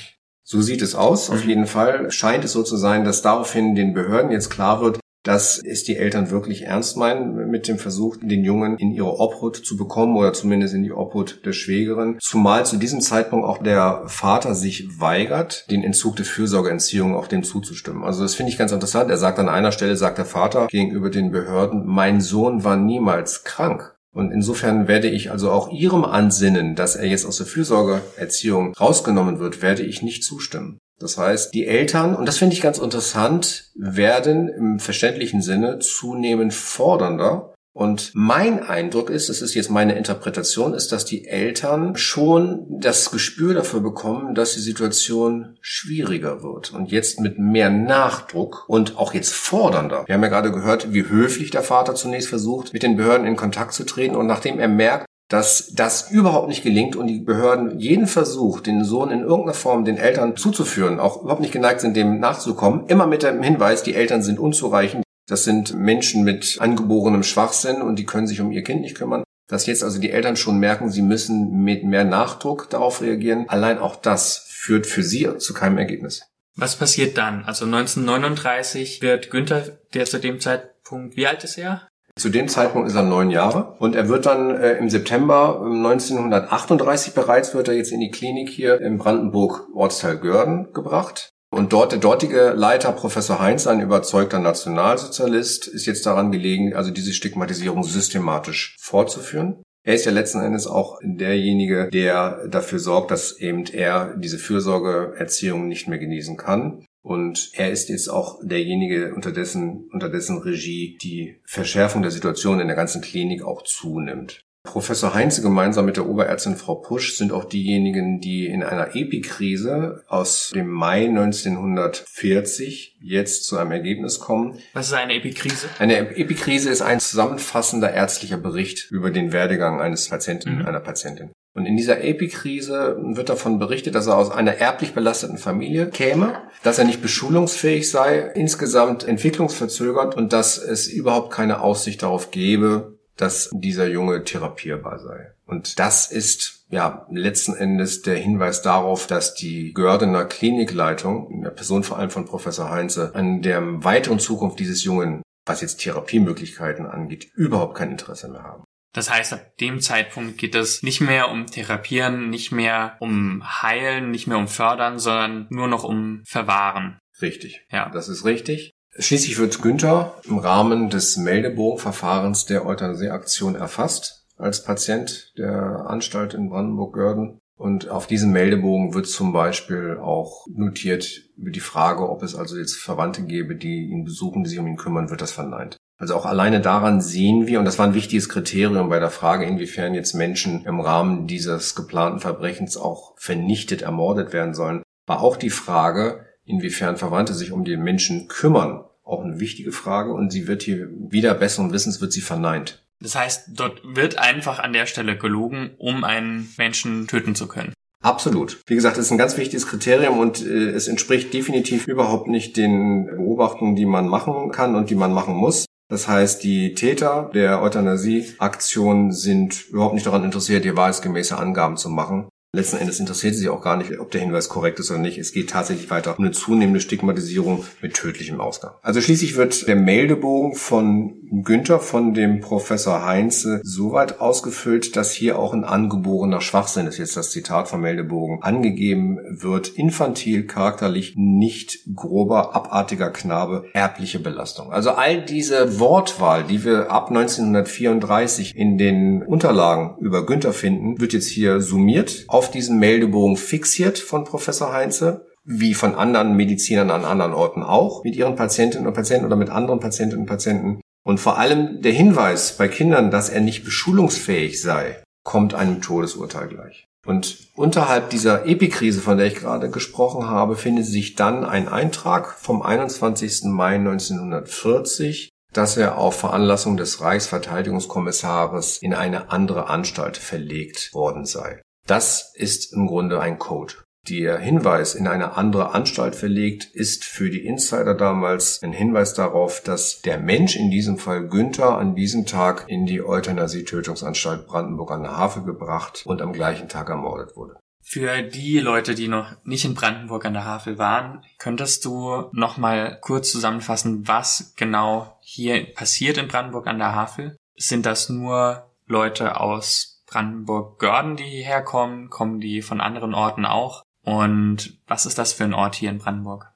So 0.52 0.60
sieht 0.60 0.82
es 0.82 0.94
aus. 0.94 1.30
Auf 1.30 1.44
mhm. 1.44 1.48
jeden 1.48 1.66
Fall 1.66 2.10
scheint 2.10 2.44
es 2.44 2.52
so 2.52 2.62
zu 2.62 2.76
sein, 2.76 3.06
dass 3.06 3.22
daraufhin 3.22 3.74
den 3.74 3.94
Behörden 3.94 4.30
jetzt 4.30 4.50
klar 4.50 4.82
wird, 4.82 5.00
dass 5.22 5.62
es 5.64 5.82
die 5.84 5.96
Eltern 5.96 6.30
wirklich 6.30 6.64
ernst 6.64 6.98
meinen 6.98 7.48
mit 7.50 7.68
dem 7.68 7.78
Versuch, 7.78 8.18
den 8.20 8.44
Jungen 8.44 8.76
in 8.76 8.90
ihre 8.90 9.18
Obhut 9.18 9.56
zu 9.56 9.78
bekommen 9.78 10.14
oder 10.14 10.34
zumindest 10.34 10.74
in 10.74 10.82
die 10.82 10.92
Obhut 10.92 11.40
der 11.46 11.54
Schwägerin. 11.54 12.18
Zumal 12.20 12.66
zu 12.66 12.76
diesem 12.76 13.00
Zeitpunkt 13.00 13.46
auch 13.46 13.62
der 13.62 14.02
Vater 14.08 14.54
sich 14.54 15.00
weigert, 15.00 15.70
den 15.70 15.82
Entzug 15.82 16.16
der 16.16 16.26
Fürsorgeentziehung 16.26 17.16
auch 17.16 17.28
dem 17.28 17.44
zuzustimmen. 17.44 18.04
Also 18.04 18.22
das 18.22 18.34
finde 18.34 18.52
ich 18.52 18.58
ganz 18.58 18.72
interessant. 18.72 19.08
Er 19.10 19.16
sagt 19.16 19.38
an 19.38 19.48
einer 19.48 19.72
Stelle, 19.72 19.96
sagt 19.96 20.18
der 20.18 20.26
Vater 20.26 20.66
gegenüber 20.66 21.08
den 21.08 21.30
Behörden, 21.30 21.86
mein 21.86 22.20
Sohn 22.20 22.62
war 22.62 22.76
niemals 22.76 23.44
krank. 23.44 23.91
Und 24.14 24.30
insofern 24.30 24.88
werde 24.88 25.08
ich 25.08 25.30
also 25.30 25.50
auch 25.50 25.72
Ihrem 25.72 26.04
Ansinnen, 26.04 26.74
dass 26.74 26.96
er 26.96 27.06
jetzt 27.06 27.24
aus 27.24 27.38
der 27.38 27.46
Fürsorgeerziehung 27.46 28.74
rausgenommen 28.74 29.38
wird, 29.38 29.62
werde 29.62 29.82
ich 29.82 30.02
nicht 30.02 30.22
zustimmen. 30.22 30.78
Das 30.98 31.18
heißt, 31.18 31.52
die 31.52 31.66
Eltern, 31.66 32.14
und 32.14 32.26
das 32.26 32.38
finde 32.38 32.54
ich 32.54 32.62
ganz 32.62 32.78
interessant, 32.78 33.70
werden 33.74 34.48
im 34.48 34.78
verständlichen 34.78 35.42
Sinne 35.42 35.78
zunehmend 35.80 36.54
fordernder 36.54 37.51
Und 37.74 38.10
mein 38.14 38.62
Eindruck 38.62 39.08
ist, 39.08 39.30
das 39.30 39.40
ist 39.40 39.54
jetzt 39.54 39.70
meine 39.70 39.96
Interpretation, 39.96 40.74
ist, 40.74 40.92
dass 40.92 41.06
die 41.06 41.26
Eltern 41.26 41.96
schon 41.96 42.66
das 42.68 43.10
Gespür 43.10 43.54
dafür 43.54 43.80
bekommen, 43.80 44.34
dass 44.34 44.52
die 44.52 44.60
Situation 44.60 45.56
schwieriger 45.62 46.42
wird 46.42 46.74
und 46.74 46.90
jetzt 46.90 47.20
mit 47.20 47.38
mehr 47.38 47.70
Nachdruck 47.70 48.64
und 48.68 48.98
auch 48.98 49.14
jetzt 49.14 49.32
fordernder. 49.32 50.04
Wir 50.06 50.14
haben 50.14 50.22
ja 50.22 50.28
gerade 50.28 50.52
gehört, 50.52 50.92
wie 50.92 51.08
höflich 51.08 51.50
der 51.50 51.62
Vater 51.62 51.94
zunächst 51.94 52.28
versucht, 52.28 52.74
mit 52.74 52.82
den 52.82 52.96
Behörden 52.96 53.26
in 53.26 53.36
Kontakt 53.36 53.72
zu 53.72 53.84
treten 53.84 54.16
und 54.16 54.26
nachdem 54.26 54.58
er 54.58 54.68
merkt, 54.68 55.06
dass 55.30 55.72
das 55.74 56.10
überhaupt 56.10 56.48
nicht 56.48 56.62
gelingt 56.62 56.94
und 56.94 57.06
die 57.06 57.20
Behörden 57.20 57.78
jeden 57.78 58.06
Versuch, 58.06 58.60
den 58.60 58.84
Sohn 58.84 59.10
in 59.10 59.20
irgendeiner 59.20 59.54
Form 59.54 59.86
den 59.86 59.96
Eltern 59.96 60.36
zuzuführen, 60.36 61.00
auch 61.00 61.22
überhaupt 61.22 61.40
nicht 61.40 61.54
geneigt 61.54 61.80
sind, 61.80 61.96
dem 61.96 62.20
nachzukommen, 62.20 62.84
immer 62.88 63.06
mit 63.06 63.22
dem 63.22 63.42
Hinweis, 63.42 63.82
die 63.82 63.94
Eltern 63.94 64.22
sind 64.22 64.38
unzureichend, 64.38 65.04
das 65.32 65.44
sind 65.44 65.74
Menschen 65.74 66.24
mit 66.24 66.58
angeborenem 66.60 67.22
Schwachsinn 67.22 67.80
und 67.80 67.98
die 67.98 68.04
können 68.04 68.26
sich 68.26 68.42
um 68.42 68.52
ihr 68.52 68.62
Kind 68.62 68.82
nicht 68.82 68.96
kümmern. 68.96 69.22
Dass 69.48 69.64
jetzt 69.64 69.82
also 69.82 69.98
die 69.98 70.10
Eltern 70.10 70.36
schon 70.36 70.58
merken, 70.58 70.90
sie 70.90 71.00
müssen 71.00 71.64
mit 71.64 71.84
mehr 71.84 72.04
Nachdruck 72.04 72.68
darauf 72.68 73.00
reagieren, 73.00 73.46
allein 73.48 73.78
auch 73.78 73.96
das 73.96 74.44
führt 74.50 74.86
für 74.86 75.02
sie 75.02 75.38
zu 75.38 75.54
keinem 75.54 75.78
Ergebnis. 75.78 76.28
Was 76.54 76.76
passiert 76.76 77.16
dann? 77.16 77.44
Also 77.46 77.64
1939 77.64 79.00
wird 79.00 79.30
Günther, 79.30 79.78
der 79.94 80.04
zu 80.04 80.20
dem 80.20 80.38
Zeitpunkt, 80.38 81.16
wie 81.16 81.26
alt 81.26 81.44
ist 81.44 81.56
er? 81.56 81.88
Zu 82.18 82.28
dem 82.28 82.48
Zeitpunkt 82.48 82.88
ist 82.88 82.94
er 82.94 83.02
neun 83.02 83.30
Jahre 83.30 83.76
und 83.78 83.96
er 83.96 84.10
wird 84.10 84.26
dann 84.26 84.54
äh, 84.54 84.74
im 84.74 84.90
September 84.90 85.62
1938 85.64 87.14
bereits 87.14 87.54
wird 87.54 87.68
er 87.68 87.74
jetzt 87.74 87.90
in 87.90 88.00
die 88.00 88.10
Klinik 88.10 88.50
hier 88.50 88.82
in 88.82 88.98
Brandenburg 88.98 89.66
Ortsteil 89.74 90.18
Görden 90.18 90.74
gebracht. 90.74 91.31
Und 91.52 91.74
dort 91.74 91.92
der 91.92 91.98
dortige 91.98 92.54
Leiter, 92.56 92.92
Professor 92.92 93.38
Heinz, 93.38 93.66
ein 93.66 93.82
überzeugter 93.82 94.38
Nationalsozialist, 94.38 95.68
ist 95.68 95.84
jetzt 95.84 96.06
daran 96.06 96.32
gelegen, 96.32 96.74
also 96.74 96.90
diese 96.90 97.12
Stigmatisierung 97.12 97.84
systematisch 97.84 98.74
fortzuführen. 98.80 99.62
Er 99.84 99.94
ist 99.94 100.06
ja 100.06 100.12
letzten 100.12 100.40
Endes 100.40 100.66
auch 100.66 100.98
derjenige, 101.02 101.90
der 101.92 102.48
dafür 102.48 102.78
sorgt, 102.78 103.10
dass 103.10 103.38
eben 103.38 103.66
er 103.66 104.16
diese 104.16 104.38
Fürsorgeerziehung 104.38 105.68
nicht 105.68 105.88
mehr 105.88 105.98
genießen 105.98 106.38
kann. 106.38 106.86
Und 107.02 107.50
er 107.52 107.70
ist 107.70 107.90
jetzt 107.90 108.08
auch 108.08 108.38
derjenige, 108.42 109.12
unter 109.14 109.30
dessen, 109.30 109.90
unter 109.92 110.08
dessen 110.08 110.38
Regie 110.38 110.96
die 111.02 111.36
Verschärfung 111.44 112.00
der 112.00 112.12
Situation 112.12 112.60
in 112.60 112.68
der 112.68 112.76
ganzen 112.76 113.02
Klinik 113.02 113.42
auch 113.44 113.62
zunimmt. 113.62 114.42
Professor 114.64 115.12
Heinze 115.12 115.42
gemeinsam 115.42 115.86
mit 115.86 115.96
der 115.96 116.08
Oberärztin 116.08 116.56
Frau 116.56 116.76
Pusch 116.76 117.16
sind 117.16 117.32
auch 117.32 117.44
diejenigen, 117.44 118.20
die 118.20 118.46
in 118.46 118.62
einer 118.62 118.94
Epikrise 118.94 120.04
aus 120.06 120.52
dem 120.54 120.70
Mai 120.70 121.06
1940 121.08 122.96
jetzt 123.00 123.44
zu 123.44 123.58
einem 123.58 123.72
Ergebnis 123.72 124.20
kommen. 124.20 124.58
Was 124.72 124.86
ist 124.86 124.94
eine 124.94 125.14
Epikrise? 125.14 125.68
Eine 125.78 126.16
Epikrise 126.16 126.70
ist 126.70 126.80
ein 126.80 127.00
zusammenfassender 127.00 127.92
ärztlicher 127.92 128.38
Bericht 128.38 128.90
über 128.90 129.10
den 129.10 129.32
Werdegang 129.32 129.80
eines 129.80 130.08
Patienten, 130.08 130.60
mhm. 130.60 130.66
einer 130.66 130.80
Patientin. 130.80 131.32
Und 131.54 131.66
in 131.66 131.76
dieser 131.76 132.02
Epikrise 132.02 132.96
wird 132.98 133.28
davon 133.28 133.58
berichtet, 133.58 133.94
dass 133.94 134.06
er 134.06 134.16
aus 134.16 134.30
einer 134.30 134.54
erblich 134.54 134.94
belasteten 134.94 135.36
Familie 135.36 135.90
käme, 135.90 136.40
dass 136.62 136.78
er 136.78 136.86
nicht 136.86 137.02
beschulungsfähig 137.02 137.90
sei, 137.90 138.30
insgesamt 138.34 139.06
entwicklungsverzögert 139.06 140.16
und 140.16 140.32
dass 140.32 140.56
es 140.56 140.86
überhaupt 140.86 141.30
keine 141.30 141.60
Aussicht 141.60 142.02
darauf 142.02 142.30
gäbe, 142.30 142.98
dass 143.16 143.50
dieser 143.52 143.86
Junge 143.88 144.24
therapierbar 144.24 144.98
sei. 144.98 145.32
Und 145.46 145.78
das 145.78 146.10
ist 146.10 146.64
ja 146.70 147.06
letzten 147.10 147.54
Endes 147.54 148.02
der 148.02 148.16
Hinweis 148.16 148.62
darauf, 148.62 149.06
dass 149.06 149.34
die 149.34 149.72
Gördener 149.74 150.24
Klinikleitung, 150.24 151.30
in 151.30 151.42
der 151.42 151.50
Person 151.50 151.84
vor 151.84 151.98
allem 151.98 152.10
von 152.10 152.24
Professor 152.24 152.70
Heinze, 152.70 153.14
an 153.14 153.42
der 153.42 153.84
weiteren 153.84 154.18
Zukunft 154.18 154.58
dieses 154.58 154.82
Jungen, 154.84 155.22
was 155.44 155.60
jetzt 155.60 155.78
Therapiemöglichkeiten 155.78 156.86
angeht, 156.86 157.30
überhaupt 157.34 157.76
kein 157.76 157.90
Interesse 157.90 158.28
mehr 158.28 158.42
haben. 158.42 158.64
Das 158.94 159.10
heißt, 159.10 159.32
ab 159.32 159.56
dem 159.58 159.80
Zeitpunkt 159.80 160.36
geht 160.36 160.54
es 160.54 160.82
nicht 160.82 161.00
mehr 161.00 161.30
um 161.30 161.46
Therapieren, 161.46 162.28
nicht 162.28 162.52
mehr 162.52 162.96
um 163.00 163.42
Heilen, 163.62 164.10
nicht 164.10 164.26
mehr 164.26 164.36
um 164.36 164.48
Fördern, 164.48 164.98
sondern 164.98 165.46
nur 165.50 165.66
noch 165.66 165.84
um 165.84 166.22
Verwahren. 166.26 166.98
Richtig. 167.22 167.64
Ja. 167.70 167.88
Das 167.88 168.08
ist 168.08 168.24
richtig. 168.24 168.72
Schließlich 168.98 169.38
wird 169.38 169.62
Günther 169.62 170.20
im 170.24 170.38
Rahmen 170.38 170.90
des 170.90 171.16
Meldebogenverfahrens 171.16 172.44
der 172.44 172.66
Euthanasieaktion 172.66 173.54
erfasst 173.54 174.26
als 174.36 174.64
Patient 174.64 175.32
der 175.38 175.86
Anstalt 175.86 176.34
in 176.34 176.50
Brandenburg-Görden. 176.50 177.38
Und 177.56 177.88
auf 177.88 178.06
diesem 178.06 178.32
Meldebogen 178.32 178.92
wird 178.92 179.06
zum 179.06 179.32
Beispiel 179.32 179.98
auch 179.98 180.46
notiert 180.52 181.22
über 181.36 181.50
die 181.50 181.60
Frage, 181.60 182.10
ob 182.10 182.22
es 182.22 182.34
also 182.34 182.58
jetzt 182.58 182.76
Verwandte 182.76 183.22
gäbe, 183.22 183.56
die 183.56 183.86
ihn 183.86 184.04
besuchen, 184.04 184.44
die 184.44 184.50
sich 184.50 184.58
um 184.58 184.66
ihn 184.66 184.76
kümmern, 184.76 185.10
wird 185.10 185.22
das 185.22 185.32
verneint. 185.32 185.76
Also 185.96 186.16
auch 186.16 186.26
alleine 186.26 186.60
daran 186.60 187.00
sehen 187.00 187.46
wir, 187.46 187.60
und 187.60 187.64
das 187.64 187.78
war 187.78 187.86
ein 187.86 187.94
wichtiges 187.94 188.28
Kriterium 188.28 188.88
bei 188.88 188.98
der 188.98 189.10
Frage, 189.10 189.46
inwiefern 189.46 189.94
jetzt 189.94 190.14
Menschen 190.14 190.64
im 190.64 190.80
Rahmen 190.80 191.28
dieses 191.28 191.76
geplanten 191.76 192.18
Verbrechens 192.18 192.76
auch 192.76 193.14
vernichtet, 193.16 193.82
ermordet 193.82 194.32
werden 194.32 194.54
sollen, 194.54 194.82
war 195.06 195.22
auch 195.22 195.36
die 195.36 195.50
Frage, 195.50 196.26
inwiefern 196.52 196.96
Verwandte 196.96 197.34
sich 197.34 197.52
um 197.52 197.64
den 197.64 197.82
Menschen 197.82 198.28
kümmern, 198.28 198.84
auch 199.04 199.24
eine 199.24 199.40
wichtige 199.40 199.72
Frage 199.72 200.12
und 200.12 200.30
sie 200.30 200.46
wird 200.46 200.62
hier 200.62 200.88
wieder 200.90 201.34
besseren 201.34 201.72
Wissens 201.72 202.00
wird 202.00 202.12
sie 202.12 202.20
verneint. 202.20 202.84
Das 203.00 203.16
heißt, 203.16 203.50
dort 203.54 203.82
wird 203.84 204.18
einfach 204.18 204.60
an 204.60 204.72
der 204.72 204.86
Stelle 204.86 205.18
gelogen, 205.18 205.70
um 205.78 206.04
einen 206.04 206.48
Menschen 206.56 207.08
töten 207.08 207.34
zu 207.34 207.48
können. 207.48 207.72
Absolut. 208.00 208.60
Wie 208.66 208.74
gesagt, 208.74 208.96
es 208.96 209.06
ist 209.06 209.10
ein 209.12 209.18
ganz 209.18 209.36
wichtiges 209.36 209.66
Kriterium 209.66 210.18
und 210.18 210.44
äh, 210.44 210.70
es 210.70 210.88
entspricht 210.88 211.32
definitiv 211.32 211.86
überhaupt 211.86 212.28
nicht 212.28 212.56
den 212.56 213.06
Beobachtungen, 213.06 213.76
die 213.76 213.86
man 213.86 214.08
machen 214.08 214.50
kann 214.50 214.74
und 214.74 214.90
die 214.90 214.96
man 214.96 215.12
machen 215.12 215.34
muss. 215.34 215.66
Das 215.88 216.08
heißt, 216.08 216.42
die 216.42 216.74
Täter 216.74 217.30
der 217.34 217.62
Euthanasie-Aktion 217.62 219.12
sind 219.12 219.68
überhaupt 219.68 219.94
nicht 219.94 220.06
daran 220.06 220.24
interessiert, 220.24 220.64
ihr 220.64 220.76
wahrheitsgemäße 220.76 221.36
Angaben 221.36 221.76
zu 221.76 221.90
machen. 221.90 222.28
Letzten 222.54 222.76
Endes 222.76 223.00
interessiert 223.00 223.34
sie 223.34 223.48
auch 223.48 223.62
gar 223.62 223.78
nicht, 223.78 223.98
ob 223.98 224.10
der 224.10 224.20
Hinweis 224.20 224.50
korrekt 224.50 224.78
ist 224.78 224.90
oder 224.90 225.00
nicht. 225.00 225.16
Es 225.16 225.32
geht 225.32 225.48
tatsächlich 225.48 225.88
weiter 225.88 226.18
um 226.18 226.22
eine 226.22 226.32
zunehmende 226.32 226.80
Stigmatisierung 226.80 227.64
mit 227.80 227.94
tödlichem 227.94 228.42
Ausgang. 228.42 228.72
Also 228.82 229.00
schließlich 229.00 229.36
wird 229.36 229.68
der 229.68 229.76
Meldebogen 229.76 230.54
von 230.54 231.14
Günther 231.44 231.80
von 231.80 232.12
dem 232.12 232.40
Professor 232.40 233.06
Heinze 233.06 233.62
soweit 233.64 234.20
ausgefüllt, 234.20 234.96
dass 234.96 235.12
hier 235.12 235.38
auch 235.38 235.54
ein 235.54 235.64
angeborener 235.64 236.42
Schwachsinn 236.42 236.86
ist 236.86 236.98
jetzt 236.98 237.16
das 237.16 237.30
Zitat 237.30 237.68
vom 237.68 237.80
Meldebogen 237.80 238.42
angegeben 238.42 239.18
wird. 239.30 239.68
Infantil, 239.68 240.46
charakterlich, 240.46 241.14
nicht 241.16 241.78
grober, 241.94 242.54
abartiger 242.54 243.08
Knabe, 243.08 243.64
erbliche 243.72 244.18
Belastung. 244.18 244.70
Also 244.70 244.90
all 244.90 245.24
diese 245.24 245.80
Wortwahl, 245.80 246.44
die 246.44 246.64
wir 246.66 246.90
ab 246.90 247.08
1934 247.08 248.54
in 248.54 248.76
den 248.76 249.22
Unterlagen 249.22 249.96
über 250.00 250.26
Günther 250.26 250.52
finden, 250.52 251.00
wird 251.00 251.14
jetzt 251.14 251.28
hier 251.28 251.62
summiert 251.62 252.26
auf 252.42 252.50
diesen 252.50 252.80
Meldebogen 252.80 253.36
fixiert 253.36 254.00
von 254.00 254.24
Professor 254.24 254.72
Heinze 254.72 255.26
wie 255.44 255.74
von 255.74 255.94
anderen 255.94 256.34
Medizinern 256.34 256.90
an 256.90 257.04
anderen 257.04 257.34
Orten 257.34 257.62
auch, 257.62 258.02
mit 258.02 258.16
ihren 258.16 258.34
Patientinnen 258.34 258.88
und 258.88 258.94
Patienten 258.94 259.26
oder 259.26 259.36
mit 259.36 259.48
anderen 259.48 259.78
Patientinnen 259.78 260.22
und 260.22 260.28
Patienten. 260.28 260.80
Und 261.04 261.18
vor 261.18 261.38
allem 261.38 261.82
der 261.82 261.92
Hinweis 261.92 262.56
bei 262.56 262.66
Kindern, 262.66 263.12
dass 263.12 263.28
er 263.28 263.40
nicht 263.40 263.64
beschulungsfähig 263.64 264.60
sei, 264.60 265.02
kommt 265.24 265.54
einem 265.54 265.80
Todesurteil 265.80 266.48
gleich. 266.48 266.84
Und 267.06 267.48
unterhalb 267.54 268.10
dieser 268.10 268.46
Epikrise, 268.46 269.00
von 269.00 269.18
der 269.18 269.26
ich 269.26 269.36
gerade 269.36 269.70
gesprochen 269.70 270.28
habe, 270.28 270.56
findet 270.56 270.86
sich 270.86 271.14
dann 271.14 271.44
ein 271.44 271.68
Eintrag 271.68 272.38
vom 272.38 272.62
21. 272.62 273.44
Mai 273.44 273.76
1940, 273.76 275.28
dass 275.52 275.76
er 275.76 275.96
auf 275.98 276.18
Veranlassung 276.18 276.76
des 276.76 277.00
Reichsverteidigungskommissares 277.00 278.78
in 278.78 278.94
eine 278.94 279.30
andere 279.30 279.68
Anstalt 279.68 280.16
verlegt 280.16 280.92
worden 280.92 281.24
sei. 281.24 281.60
Das 281.86 282.32
ist 282.34 282.72
im 282.72 282.86
Grunde 282.86 283.20
ein 283.20 283.38
Code. 283.38 283.74
Der 284.08 284.38
Hinweis 284.38 284.96
in 284.96 285.06
eine 285.06 285.36
andere 285.36 285.74
Anstalt 285.74 286.16
verlegt 286.16 286.64
ist 286.64 287.04
für 287.04 287.30
die 287.30 287.46
Insider 287.46 287.94
damals 287.94 288.60
ein 288.62 288.72
Hinweis 288.72 289.14
darauf, 289.14 289.60
dass 289.60 290.02
der 290.02 290.18
Mensch, 290.18 290.56
in 290.56 290.72
diesem 290.72 290.98
Fall 290.98 291.28
Günther, 291.28 291.78
an 291.78 291.94
diesem 291.94 292.26
Tag 292.26 292.64
in 292.66 292.84
die 292.84 293.00
Euthanasie-Tötungsanstalt 293.00 294.48
Brandenburg 294.48 294.90
an 294.90 295.04
der 295.04 295.16
Havel 295.16 295.44
gebracht 295.44 296.02
und 296.04 296.20
am 296.20 296.32
gleichen 296.32 296.68
Tag 296.68 296.88
ermordet 296.88 297.36
wurde. 297.36 297.56
Für 297.80 298.22
die 298.22 298.58
Leute, 298.58 298.96
die 298.96 299.06
noch 299.06 299.36
nicht 299.44 299.64
in 299.64 299.74
Brandenburg 299.74 300.24
an 300.24 300.32
der 300.32 300.46
Havel 300.46 300.78
waren, 300.78 301.22
könntest 301.38 301.84
du 301.84 302.28
noch 302.32 302.56
mal 302.56 302.98
kurz 303.02 303.30
zusammenfassen, 303.30 304.08
was 304.08 304.54
genau 304.56 305.16
hier 305.20 305.72
passiert 305.74 306.18
in 306.18 306.26
Brandenburg 306.26 306.66
an 306.66 306.78
der 306.78 306.94
Havel? 306.94 307.36
Sind 307.56 307.86
das 307.86 308.08
nur 308.08 308.68
Leute 308.86 309.38
aus 309.38 309.91
Brandenburg-Görden, 310.12 311.16
die 311.16 311.24
hierher 311.24 311.62
kommen? 311.62 312.10
Kommen 312.10 312.40
die 312.40 312.62
von 312.62 312.80
anderen 312.80 313.14
Orten 313.14 313.46
auch? 313.46 313.82
Und 314.04 314.78
was 314.86 315.06
ist 315.06 315.18
das 315.18 315.32
für 315.32 315.44
ein 315.44 315.54
Ort 315.54 315.74
hier 315.76 315.90
in 315.90 315.98
Brandenburg? 315.98 316.52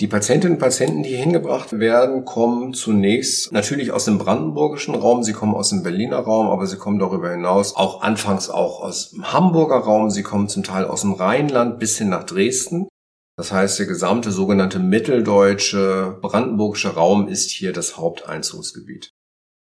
Die 0.00 0.06
Patientinnen 0.06 0.56
und 0.56 0.60
Patienten, 0.60 1.02
die 1.02 1.10
hier 1.10 1.18
hingebracht 1.18 1.78
werden, 1.78 2.24
kommen 2.24 2.72
zunächst 2.74 3.52
natürlich 3.52 3.92
aus 3.92 4.06
dem 4.06 4.18
brandenburgischen 4.18 4.94
Raum, 4.94 5.22
sie 5.22 5.32
kommen 5.32 5.54
aus 5.54 5.68
dem 5.68 5.82
Berliner 5.82 6.18
Raum, 6.18 6.48
aber 6.48 6.66
sie 6.66 6.78
kommen 6.78 6.98
darüber 6.98 7.30
hinaus 7.30 7.76
auch 7.76 8.02
anfangs 8.02 8.48
auch 8.48 8.80
aus 8.80 9.10
dem 9.10 9.32
Hamburger 9.32 9.76
Raum, 9.76 10.10
sie 10.10 10.22
kommen 10.22 10.48
zum 10.48 10.62
Teil 10.62 10.86
aus 10.86 11.02
dem 11.02 11.12
Rheinland 11.12 11.78
bis 11.78 11.98
hin 11.98 12.08
nach 12.08 12.24
Dresden. 12.24 12.88
Das 13.36 13.52
heißt, 13.52 13.78
der 13.78 13.86
gesamte 13.86 14.30
sogenannte 14.30 14.78
mitteldeutsche 14.78 16.18
brandenburgische 16.20 16.94
Raum 16.94 17.28
ist 17.28 17.50
hier 17.50 17.72
das 17.72 17.96
Haupteinzugsgebiet. 17.96 19.12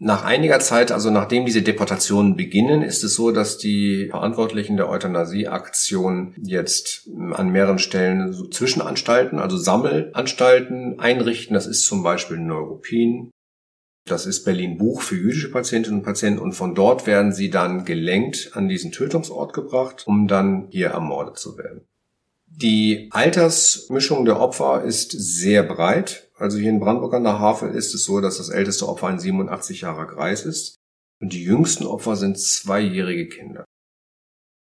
Nach 0.05 0.25
einiger 0.25 0.59
Zeit, 0.59 0.91
also 0.91 1.11
nachdem 1.11 1.47
diese 1.47 1.63
Deportationen 1.63 2.35
beginnen, 2.35 2.83
ist 2.83 3.05
es 3.05 3.15
so, 3.15 3.31
dass 3.31 3.59
die 3.59 4.09
Verantwortlichen 4.11 4.77
der 4.77 4.89
Euthanasieaktion 4.89 6.35
jetzt 6.43 7.09
an 7.31 7.51
mehreren 7.51 7.79
Stellen 7.79 8.33
so 8.33 8.49
Zwischenanstalten, 8.49 9.39
also 9.39 9.57
Sammelanstalten 9.57 10.99
einrichten. 10.99 11.55
Das 11.55 11.69
ist 11.69 11.85
zum 11.85 12.03
Beispiel 12.03 12.39
Neuruppin. 12.39 13.31
Das 14.05 14.27
ist 14.27 14.45
Berlin 14.45 14.77
Buch 14.77 15.03
für 15.03 15.15
jüdische 15.15 15.53
Patientinnen 15.53 16.01
und 16.01 16.05
Patienten 16.05 16.41
und 16.41 16.55
von 16.55 16.75
dort 16.75 17.07
werden 17.07 17.31
sie 17.31 17.51
dann 17.51 17.85
gelenkt 17.85 18.51
an 18.55 18.67
diesen 18.67 18.91
Tötungsort 18.91 19.53
gebracht, 19.53 20.03
um 20.09 20.27
dann 20.27 20.67
hier 20.71 20.89
ermordet 20.89 21.39
zu 21.39 21.57
werden. 21.57 21.87
Die 22.55 23.09
Altersmischung 23.11 24.25
der 24.25 24.39
Opfer 24.39 24.85
ist 24.85 25.11
sehr 25.11 25.63
breit. 25.63 26.31
Also 26.37 26.59
hier 26.59 26.71
in 26.71 26.81
Brandenburg 26.81 27.15
an 27.15 27.25
der 27.25 27.39
Havel 27.39 27.75
ist 27.75 27.95
es 27.95 28.05
so, 28.05 28.21
dass 28.21 28.37
das 28.37 28.51
älteste 28.51 28.89
Opfer 28.89 29.09
ein 29.09 29.19
87 29.19 29.81
Jahre 29.81 30.07
Greis 30.07 30.45
ist 30.45 30.77
und 31.21 31.33
die 31.33 31.43
jüngsten 31.43 31.87
Opfer 31.87 32.15
sind 32.17 32.39
zweijährige 32.39 33.29
Kinder. 33.29 33.65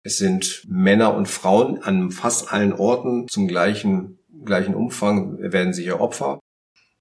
Es 0.03 0.17
sind 0.17 0.65
Männer 0.67 1.15
und 1.15 1.27
Frauen 1.27 1.81
an 1.81 2.11
fast 2.11 2.51
allen 2.51 2.73
Orten 2.73 3.27
zum 3.27 3.47
gleichen, 3.47 4.19
gleichen 4.45 4.75
Umfang 4.75 5.39
werden 5.39 5.73
sie 5.73 5.83
hier 5.83 5.99
Opfer. 5.99 6.39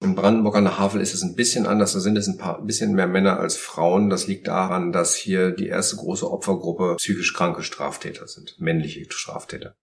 In 0.01 0.17
Brandenburg 0.17 0.57
an 0.57 0.65
der 0.65 0.79
Havel 0.79 1.01
ist 1.01 1.15
es 1.15 1.23
ein 1.23 1.37
bisschen 1.37 1.67
anders. 1.67 1.93
Da 1.93 2.01
sind 2.01 2.17
es 2.17 2.27
ein 2.27 2.39
paar, 2.39 2.59
ein 2.59 2.67
bisschen 2.67 2.95
mehr 2.95 3.07
Männer 3.07 3.39
als 3.39 3.57
Frauen. 3.57 4.11
Das 4.11 4.27
liegt 4.27 4.49
daran, 4.49 4.91
dass 4.91 5.15
hier 5.15 5.53
die 5.53 5.69
erste 5.69 5.97
große 5.97 6.29
Opfergruppe 6.29 6.97
psychisch 6.97 7.35
kranke 7.35 7.63
Straftäter 7.63 8.27
sind, 8.27 8.57
männliche 8.59 9.05
Straftäter. 9.11 9.75